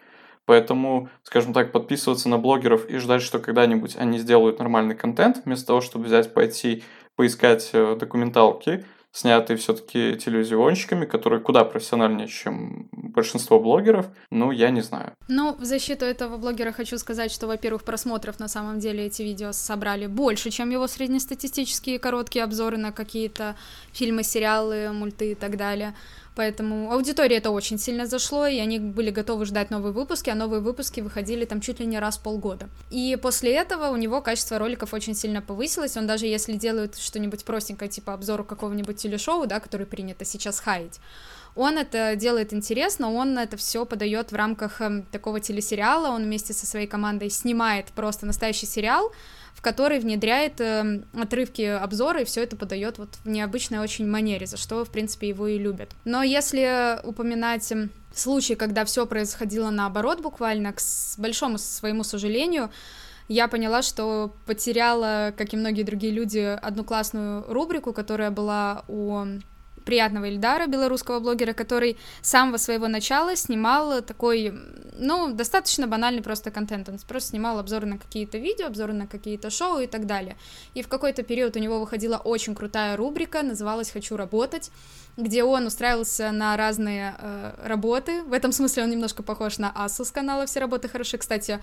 [0.47, 5.69] Поэтому, скажем так, подписываться на блогеров и ждать, что когда-нибудь они сделают нормальный контент, вместо
[5.69, 6.83] того, чтобы взять, пойти
[7.15, 14.83] поискать э, документалки, снятый все-таки телевизионщиками, которые куда профессиональнее, чем большинство блогеров, ну, я не
[14.83, 15.13] знаю.
[15.29, 19.53] Ну, в защиту этого блогера хочу сказать, что, во-первых, просмотров на самом деле эти видео
[19.53, 23.57] собрали больше, чем его среднестатистические короткие обзоры на какие-то
[23.93, 25.95] фильмы, сериалы, мульты и так далее.
[26.37, 30.61] Поэтому аудитории это очень сильно зашло, и они были готовы ждать новые выпуски, а новые
[30.61, 32.69] выпуски выходили там чуть ли не раз в полгода.
[32.91, 37.45] И после этого у него качество роликов очень сильно повысилось, он даже если делает что-нибудь
[37.45, 41.01] простенькое, типа обзору какого-нибудь телешоу, да, который принято сейчас хаять,
[41.57, 46.53] он это делает интересно, он это все подает в рамках э, такого телесериала, он вместе
[46.53, 49.13] со своей командой снимает просто настоящий сериал,
[49.55, 54.47] в который внедряет э, отрывки обзора и все это подает вот в необычной очень манере,
[54.47, 55.91] за что, в принципе, его и любят.
[56.05, 60.81] Но если упоминать эм, случай, когда все происходило наоборот буквально, к
[61.19, 62.71] большому своему сожалению,
[63.29, 69.25] я поняла, что потеряла, как и многие другие люди, одну классную рубрику, которая была у
[69.91, 74.55] приятного Ильдара, белорусского блогера, который с самого своего начала снимал такой,
[74.97, 76.89] ну, достаточно банальный просто контент.
[76.89, 80.37] Он просто снимал обзоры на какие-то видео, обзоры на какие-то шоу и так далее.
[80.75, 84.71] И в какой-то период у него выходила очень крутая рубрика, называлась «Хочу работать»,
[85.17, 88.23] где он устраивался на разные э, работы.
[88.23, 91.19] В этом смысле он немножко похож на Асу с канала «Все работы хороши».
[91.19, 91.59] Кстати,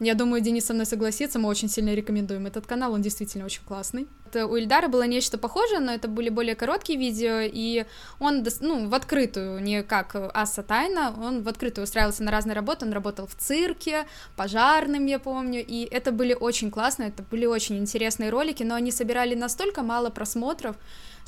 [0.00, 3.62] я думаю, Денис со мной согласится, мы очень сильно рекомендуем этот канал, он действительно очень
[3.66, 4.06] классный.
[4.26, 7.84] Это у Ильдара было нечто похожее, но это были более короткие видео, и
[8.20, 12.86] он, ну, в открытую, не как Аса Тайна, он в открытую устраивался на разные работы,
[12.86, 17.78] он работал в цирке, пожарным, я помню, и это были очень классные, это были очень
[17.78, 20.76] интересные ролики, но они собирали настолько мало просмотров,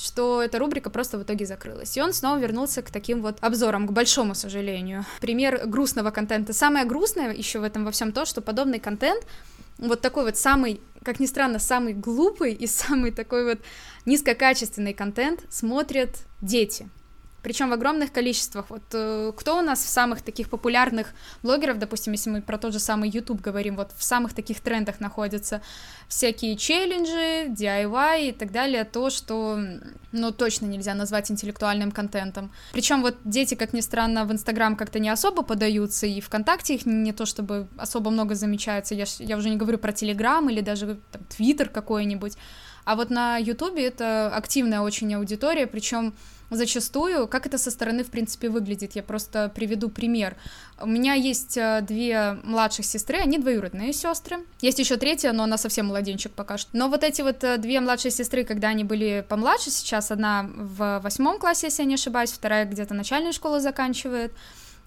[0.01, 1.96] что эта рубрика просто в итоге закрылась.
[1.96, 5.05] И он снова вернулся к таким вот обзорам, к большому сожалению.
[5.20, 6.53] Пример грустного контента.
[6.53, 9.24] Самое грустное еще в этом во всем то, что подобный контент,
[9.78, 13.59] вот такой вот самый, как ни странно, самый глупый и самый такой вот
[14.07, 16.88] низкокачественный контент смотрят дети
[17.43, 18.66] причем в огромных количествах.
[18.68, 22.72] Вот э, кто у нас в самых таких популярных блогеров, допустим, если мы про тот
[22.72, 25.62] же самый YouTube говорим, вот в самых таких трендах находятся
[26.09, 29.59] всякие челленджи, DIY и так далее, то, что,
[30.12, 32.53] ну, точно нельзя назвать интеллектуальным контентом.
[32.72, 36.86] Причем вот дети, как ни странно, в Инстаграм как-то не особо подаются, и ВКонтакте их
[36.86, 40.99] не то чтобы особо много замечается, я, я уже не говорю про Телеграм или даже
[41.12, 42.36] там, Твиттер какой-нибудь,
[42.91, 46.12] а вот на Ютубе это активная очень аудитория, причем
[46.51, 48.97] зачастую, как это со стороны, в принципе, выглядит.
[48.97, 50.36] Я просто приведу пример.
[50.80, 54.38] У меня есть э, две младших сестры, они двоюродные сестры.
[54.61, 56.76] Есть еще третья, но она совсем младенчик пока что.
[56.76, 60.99] Но вот эти вот э, две младшие сестры, когда они были помладше, сейчас одна в
[60.99, 64.32] восьмом классе, если я не ошибаюсь, вторая где-то начальную школу заканчивает,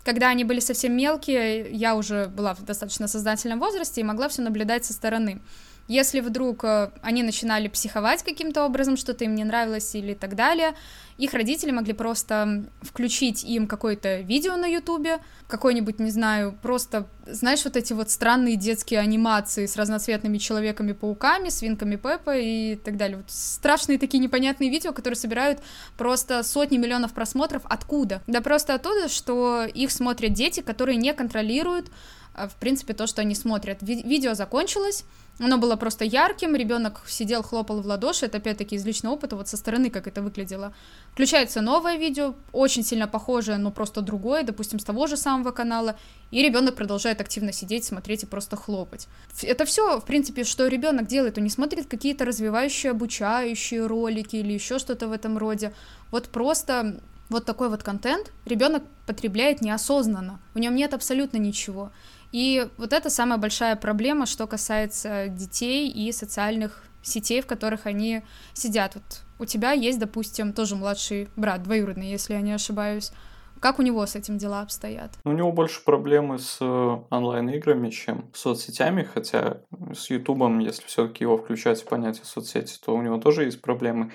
[0.04, 4.42] когда они были совсем мелкие, я уже была в достаточно сознательном возрасте и могла все
[4.42, 5.40] наблюдать со стороны.
[5.88, 10.76] Если вдруг э, они начинали психовать каким-то образом, что-то им не нравилось или так далее,
[11.18, 17.64] их родители могли просто включить им какое-то видео на ютубе, какой-нибудь, не знаю, просто, знаешь,
[17.66, 23.18] вот эти вот странные детские анимации с разноцветными человеками-пауками, свинками Пеппа и так далее.
[23.18, 25.60] Вот страшные такие непонятные видео, которые собирают
[25.98, 27.62] просто сотни миллионов просмотров.
[27.66, 28.22] Откуда?
[28.26, 31.92] Да просто оттуда, что их смотрят дети, которые не контролируют
[32.36, 33.80] э, в принципе, то, что они смотрят.
[33.82, 35.06] Ви- видео закончилось,
[35.40, 39.48] оно было просто ярким, ребенок сидел, хлопал в ладоши, это опять-таки из личного опыта, вот
[39.48, 40.74] со стороны, как это выглядело.
[41.12, 45.98] Включается новое видео, очень сильно похожее, но просто другое, допустим, с того же самого канала,
[46.30, 49.08] и ребенок продолжает активно сидеть, смотреть и просто хлопать.
[49.42, 54.54] Это все, в принципе, что ребенок делает, он не смотрит какие-то развивающие, обучающие ролики или
[54.54, 55.74] еще что-то в этом роде.
[56.12, 61.92] Вот просто вот такой вот контент ребенок потребляет неосознанно, в нем нет абсолютно ничего.
[62.34, 68.24] И вот это самая большая проблема, что касается детей и социальных сетей, в которых они
[68.54, 68.96] сидят.
[68.96, 73.12] Вот у тебя есть, допустим, тоже младший брат, двоюродный, если я не ошибаюсь.
[73.60, 75.12] Как у него с этим дела обстоят?
[75.24, 79.60] У него больше проблемы с э, онлайн-играми, чем с соцсетями, хотя
[79.94, 84.12] с Ютубом, если все-таки его включать в понятие соцсети, то у него тоже есть проблемы.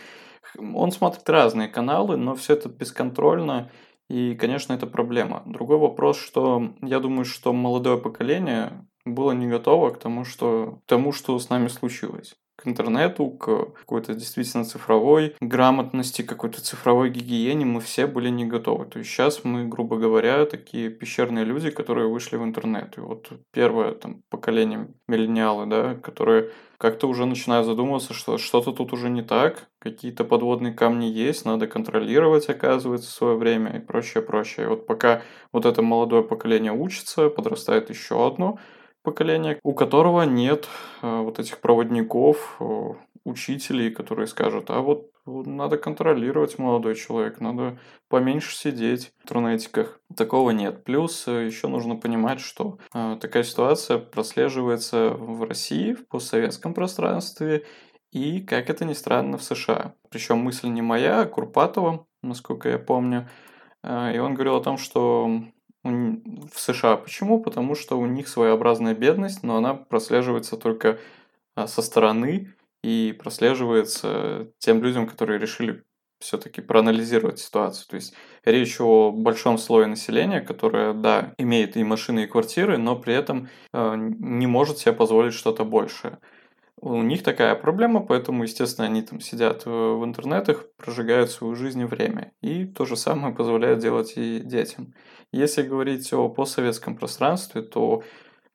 [0.58, 3.70] Он смотрит разные каналы, но все это бесконтрольно,
[4.08, 5.42] и, конечно, это проблема.
[5.46, 10.86] Другой вопрос, что я думаю, что молодое поколение было не готово к тому, что, к
[10.86, 13.46] тому, что с нами случилось к интернету, к
[13.78, 18.86] какой-то действительно цифровой грамотности, какой-то цифровой гигиене мы все были не готовы.
[18.86, 22.98] То есть сейчас мы, грубо говоря, такие пещерные люди, которые вышли в интернет.
[22.98, 28.92] И вот первое там поколение миллениалы, да, которые как-то уже начинают задумываться, что что-то тут
[28.92, 34.66] уже не так, какие-то подводные камни есть, надо контролировать, оказывается, свое время и прочее, прочее.
[34.66, 38.58] И вот пока вот это молодое поколение учится, подрастает еще одно,
[39.08, 40.68] поколения, у которого нет
[41.00, 42.64] э, вот этих проводников, э,
[43.24, 47.78] учителей, которые скажут, а вот надо контролировать молодой человек, надо
[48.08, 50.00] поменьше сидеть в интернетиках.
[50.14, 50.84] Такого нет.
[50.84, 57.64] Плюс э, еще нужно понимать, что такая ситуация прослеживается в России, в постсоветском пространстве
[58.12, 59.94] и, как это ни странно, в США.
[60.10, 63.28] Причем мысль не моя, а Курпатова, насколько я помню.
[63.84, 65.30] И он говорил о том, что
[66.52, 66.96] в США.
[66.96, 67.40] Почему?
[67.40, 70.98] Потому что у них своеобразная бедность, но она прослеживается только
[71.54, 75.84] а, со стороны и прослеживается тем людям, которые решили
[76.20, 77.86] все-таки проанализировать ситуацию.
[77.88, 78.14] То есть
[78.44, 83.48] речь о большом слое населения, которое, да, имеет и машины, и квартиры, но при этом
[83.72, 86.18] э, не может себе позволить что-то большее.
[86.80, 91.84] У них такая проблема, поэтому, естественно, они там сидят в интернетах, прожигают свою жизнь и
[91.84, 92.32] время.
[92.40, 94.94] И то же самое позволяет делать и детям.
[95.32, 98.02] Если говорить о постсоветском пространстве, то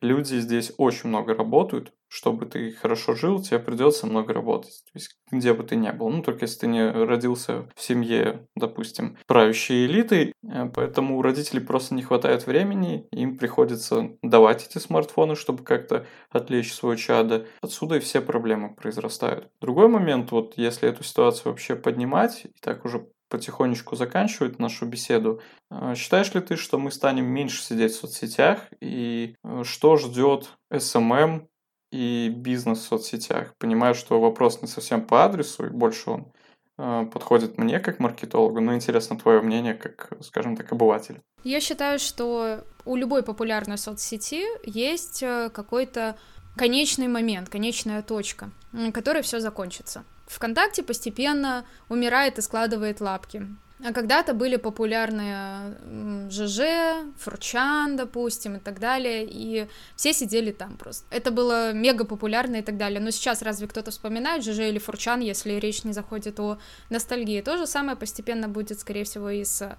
[0.02, 4.84] люди здесь очень много работают, чтобы ты хорошо жил, тебе придется много работать.
[4.86, 6.10] То есть, где бы ты ни был.
[6.10, 10.32] Ну, только если ты не родился в семье, допустим, правящей элиты.
[10.48, 16.06] Э, поэтому у родителей просто не хватает времени, им приходится давать эти смартфоны, чтобы как-то
[16.30, 17.48] отвлечь свое чадо.
[17.62, 19.50] Отсюда и все проблемы произрастают.
[19.60, 25.42] Другой момент, вот если эту ситуацию вообще поднимать, и так уже потихонечку заканчивать нашу беседу.
[25.72, 28.68] Э, считаешь ли ты, что мы станем меньше сидеть в соцсетях?
[28.80, 31.48] И э, что ждет SMM
[31.94, 33.54] и бизнес в соцсетях.
[33.60, 36.34] Понимаю, что вопрос не совсем по адресу, и больше он
[36.80, 41.22] э, подходит мне как маркетологу, но интересно твое мнение как, скажем так, обыватель.
[41.44, 46.18] Я считаю, что у любой популярной соцсети есть э, какой-то
[46.58, 48.52] конечный момент, конечная точка,
[48.94, 50.04] которой все закончится.
[50.28, 53.48] ВКонтакте постепенно умирает и складывает лапки.
[53.82, 55.78] А когда-то были популярные
[56.30, 61.06] ЖЖ, Фурчан, допустим, и так далее, и все сидели там просто.
[61.10, 63.00] Это было мега популярно и так далее.
[63.00, 66.60] Но сейчас разве кто-то вспоминает ЖЖ или Фурчан, если речь не заходит о
[66.90, 67.42] ностальгии?
[67.42, 69.78] То же самое постепенно будет, скорее всего, и с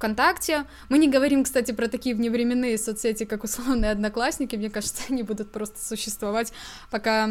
[0.00, 0.64] ВКонтакте.
[0.88, 4.56] Мы не говорим, кстати, про такие вневременные соцсети, как условные одноклассники.
[4.56, 6.52] Мне кажется, они будут просто существовать,
[6.90, 7.28] пока,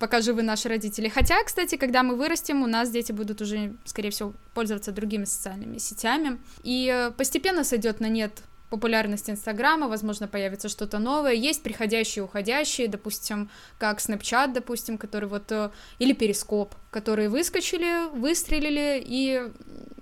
[0.00, 1.08] пока живы наши родители.
[1.08, 5.76] Хотя, кстати, когда мы вырастем, у нас дети будут уже, скорее всего, пользоваться другими социальными
[5.76, 6.38] сетями.
[6.62, 8.32] И постепенно сойдет на нет
[8.70, 11.32] популярность Инстаграма, возможно, появится что-то новое.
[11.32, 15.50] Есть приходящие и уходящие, допустим, как Snapchat, допустим, который вот...
[15.52, 19.50] Э, или Перископ, которые выскочили, выстрелили и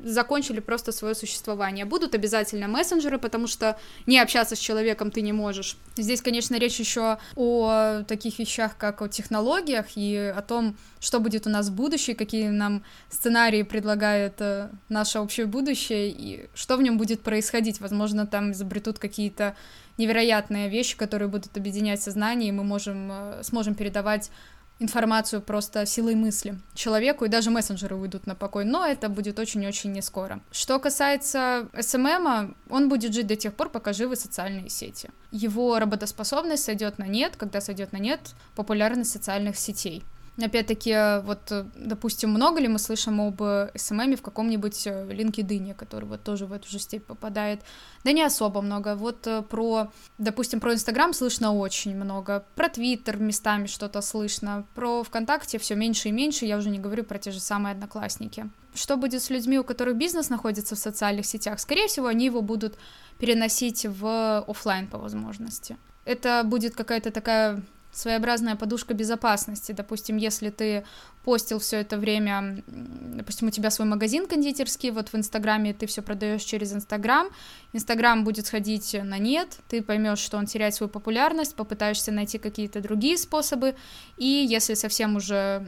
[0.07, 1.85] закончили просто свое существование.
[1.85, 5.77] Будут обязательно мессенджеры, потому что не общаться с человеком ты не можешь.
[5.97, 11.47] Здесь, конечно, речь еще о таких вещах, как о технологиях и о том, что будет
[11.47, 16.83] у нас в будущем, какие нам сценарии предлагает э, наше общее будущее и что в
[16.83, 17.81] нем будет происходить.
[17.81, 19.57] Возможно, там изобретут какие-то
[19.99, 24.31] невероятные вещи, которые будут объединять сознание, и мы можем, э, сможем передавать
[24.79, 29.93] информацию просто силой мысли человеку, и даже мессенджеры уйдут на покой, но это будет очень-очень
[29.93, 30.41] не скоро.
[30.51, 35.11] Что касается СММа, он будет жить до тех пор, пока живы социальные сети.
[35.31, 38.21] Его работоспособность сойдет на нет, когда сойдет на нет
[38.55, 40.05] популярность социальных сетей.
[40.39, 43.41] Опять-таки, вот, допустим, много ли мы слышим об
[43.75, 47.63] СММе в каком-нибудь э, LinkedIn, который вот тоже в эту же степь попадает?
[48.05, 48.97] Да не особо много.
[48.97, 55.03] Вот э, про, допустим, про Инстаграм слышно очень много, про Твиттер местами что-то слышно, про
[55.05, 58.51] ВКонтакте все меньше и меньше, я уже не говорю про те же самые Одноклассники.
[58.75, 61.59] Что будет с людьми, у которых бизнес находится в социальных сетях?
[61.61, 62.77] Скорее всего, они его будут
[63.19, 65.79] переносить в офлайн по возможности.
[66.05, 67.63] Это будет какая-то такая
[67.97, 69.73] своеобразная подушка безопасности.
[69.73, 70.85] Допустим, если ты
[71.25, 76.03] постил все это время, допустим, у тебя свой магазин кондитерский, вот в Инстаграме ты все
[76.03, 77.29] продаешь через Инстаграм,
[77.73, 82.81] Инстаграм будет сходить на нет, ты поймешь, что он теряет свою популярность, попытаешься найти какие-то
[82.81, 83.75] другие способы,
[84.17, 85.67] и если совсем уже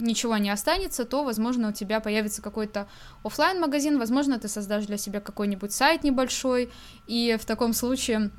[0.00, 2.88] ничего не останется, то, возможно, у тебя появится какой-то
[3.22, 6.70] офлайн магазин возможно, ты создашь для себя какой-нибудь сайт небольшой,
[7.06, 8.30] и в таком случае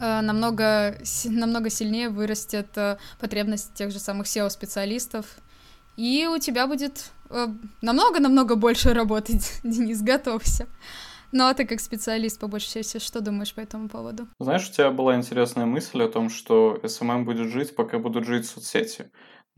[0.00, 5.26] намного, намного сильнее вырастет э, потребность тех же самых SEO-специалистов,
[5.96, 7.46] и у тебя будет э,
[7.82, 10.66] намного-намного больше работать, Денис, готовься.
[11.32, 14.26] Ну а ты как специалист по большей части, что думаешь по этому поводу?
[14.40, 18.46] Знаешь, у тебя была интересная мысль о том, что SMM будет жить, пока будут жить
[18.46, 19.10] соцсети.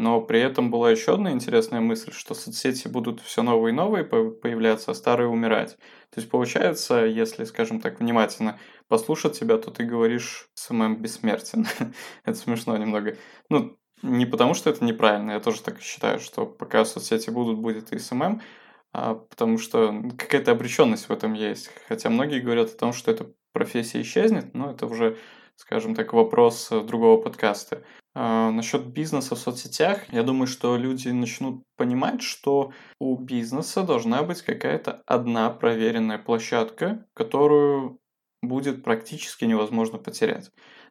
[0.02, 4.02] Но при этом была еще одна интересная мысль, что соцсети будут все новые и новые
[4.04, 5.76] появляться, а старые умирать.
[6.10, 11.68] То есть получается, если, скажем так, внимательно послушать тебя, то ты говоришь SMM бессмертен.
[12.24, 13.16] это смешно немного.
[13.48, 17.92] Ну, не потому что это неправильно, я тоже так считаю, что пока соцсети будут, будет
[17.92, 18.42] и SMM,
[18.92, 21.70] а потому что какая-то обреченность в этом есть.
[21.86, 25.16] Хотя многие говорят о том, что эта профессия исчезнет, но это уже,
[25.54, 27.84] скажем так, вопрос другого подкаста.
[28.14, 34.22] А, насчет бизнеса в соцсетях, я думаю, что люди начнут понимать, что у бизнеса должна
[34.22, 37.98] быть какая-то одна проверенная площадка, которую
[38.42, 40.50] будет практически невозможно потерять.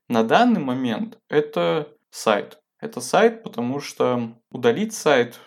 [0.10, 2.60] На данный момент это сайт.
[2.80, 5.40] Это сайт, потому что удалить сайт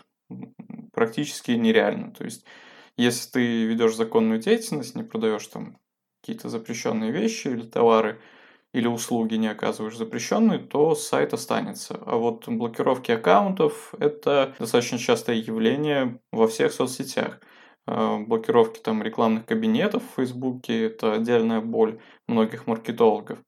[0.92, 2.12] практически нереально.
[2.12, 2.44] То есть,
[2.96, 5.76] если ты ведешь законную деятельность, не продаешь там
[6.20, 8.20] какие-то запрещенные вещи или товары,
[8.74, 11.96] или услуги не оказываешь запрещенные, то сайт останется.
[12.04, 17.40] А вот блокировки аккаунтов– это достаточно частое явление во всех соцсетях.
[17.86, 23.38] А, блокировки там рекламных кабинетов в Фейсбуке– это отдельная боль многих маркетологов.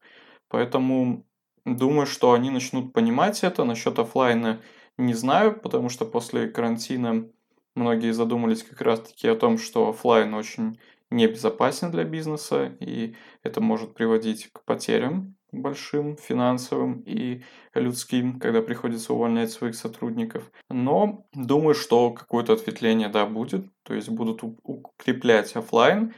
[0.48, 1.26] Поэтому
[1.64, 3.64] думаю, что они начнут понимать это.
[3.64, 4.60] Насчет офлайна
[4.96, 7.28] не знаю, потому что после карантина
[7.74, 10.78] многие задумались как раз-таки о том, что офлайн очень
[11.10, 17.42] небезопасен для бизнеса, и это может приводить к потерям большим финансовым и
[17.74, 20.50] людским, когда приходится увольнять своих сотрудников.
[20.68, 23.66] Но думаю, что какое-то ответвление, да, будет.
[23.84, 26.14] То есть будут укреплять офлайн,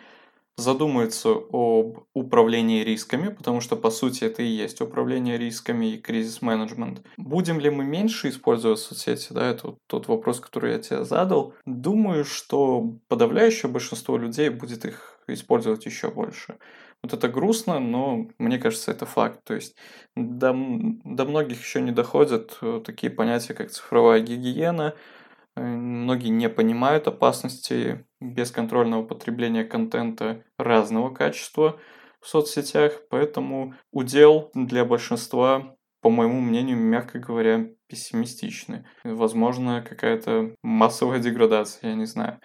[0.58, 7.02] задумаются об управлении рисками, потому что, по сути, это и есть управление рисками и кризис-менеджмент.
[7.16, 11.54] Будем ли мы меньше использовать соцсети, да, это вот тот вопрос, который я тебе задал.
[11.64, 16.56] Думаю, что подавляющее большинство людей будет их использовать еще больше.
[17.02, 19.44] Вот это грустно, но мне кажется, это факт.
[19.44, 19.76] То есть
[20.16, 20.52] до,
[21.04, 24.96] до многих еще не доходят э, такие понятия, как цифровая гигиена.
[25.58, 31.80] Э, многие не понимают опасности бесконтрольного потребления контента разного качества
[32.20, 38.84] в соцсетях, поэтому удел для большинства, по моему мнению, мягко говоря, пессимистичный.
[39.04, 42.40] Возможно, какая-то массовая деградация, я не знаю.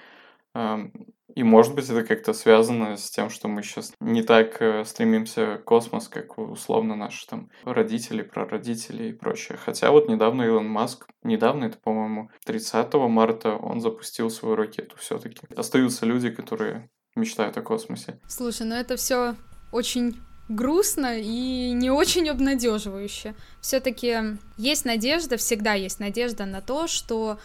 [1.35, 5.57] И может быть это как-то связано с тем, что мы сейчас не так э, стремимся
[5.57, 9.57] в космос, как условно наши там родители, прародители и прочее.
[9.57, 15.41] Хотя вот недавно Илон Маск, недавно это, по-моему, 30 марта он запустил свою ракету все-таки.
[15.55, 18.19] Остаются люди, которые мечтают о космосе.
[18.27, 19.35] Слушай, ну это все
[19.71, 20.19] очень
[20.49, 23.35] грустно и не очень обнадеживающе.
[23.61, 27.39] Все-таки есть надежда, всегда есть надежда на то, что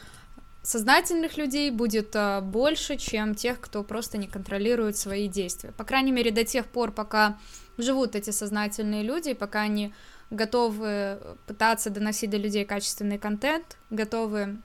[0.62, 5.72] сознательных людей будет а, больше, чем тех, кто просто не контролирует свои действия.
[5.72, 7.38] По крайней мере, до тех пор, пока
[7.76, 9.94] живут эти сознательные люди, пока они
[10.30, 14.59] готовы пытаться доносить до людей качественный контент, готовы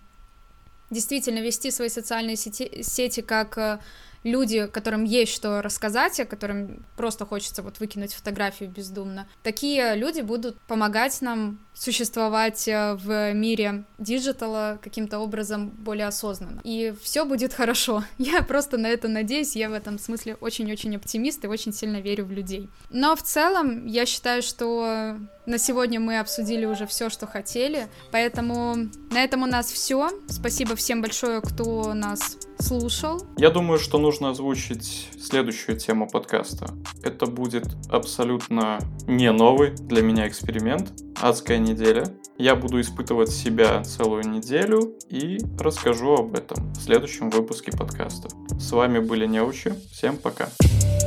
[0.90, 3.80] действительно вести свои социальные сети, сети как а,
[4.24, 10.22] люди, которым есть что рассказать, а которым просто хочется вот выкинуть фотографию бездумно, такие люди
[10.22, 16.62] будут помогать нам существовать э, в мире digital а каким-то образом более осознанно.
[16.64, 18.04] И все будет хорошо.
[18.18, 19.56] Я просто на это надеюсь.
[19.56, 22.70] Я в этом смысле очень-очень оптимист и очень сильно верю в людей.
[22.90, 27.88] Но в целом я считаю, что на сегодня мы обсудили уже все, что хотели.
[28.12, 28.76] Поэтому
[29.12, 30.12] на этом у нас все.
[30.30, 33.26] Спасибо всем большое, кто нас слушал.
[33.38, 36.68] Я думаю, что нужно озвучить следующую тему подкаста.
[37.04, 40.92] Это будет абсолютно не новый для меня эксперимент.
[41.22, 42.06] Адская неделя.
[42.38, 48.30] Я буду испытывать себя целую неделю и расскажу об этом в следующем выпуске подкаста.
[48.60, 49.74] С вами были Неучи.
[49.92, 50.50] Всем пока.
[50.60, 51.03] Пока.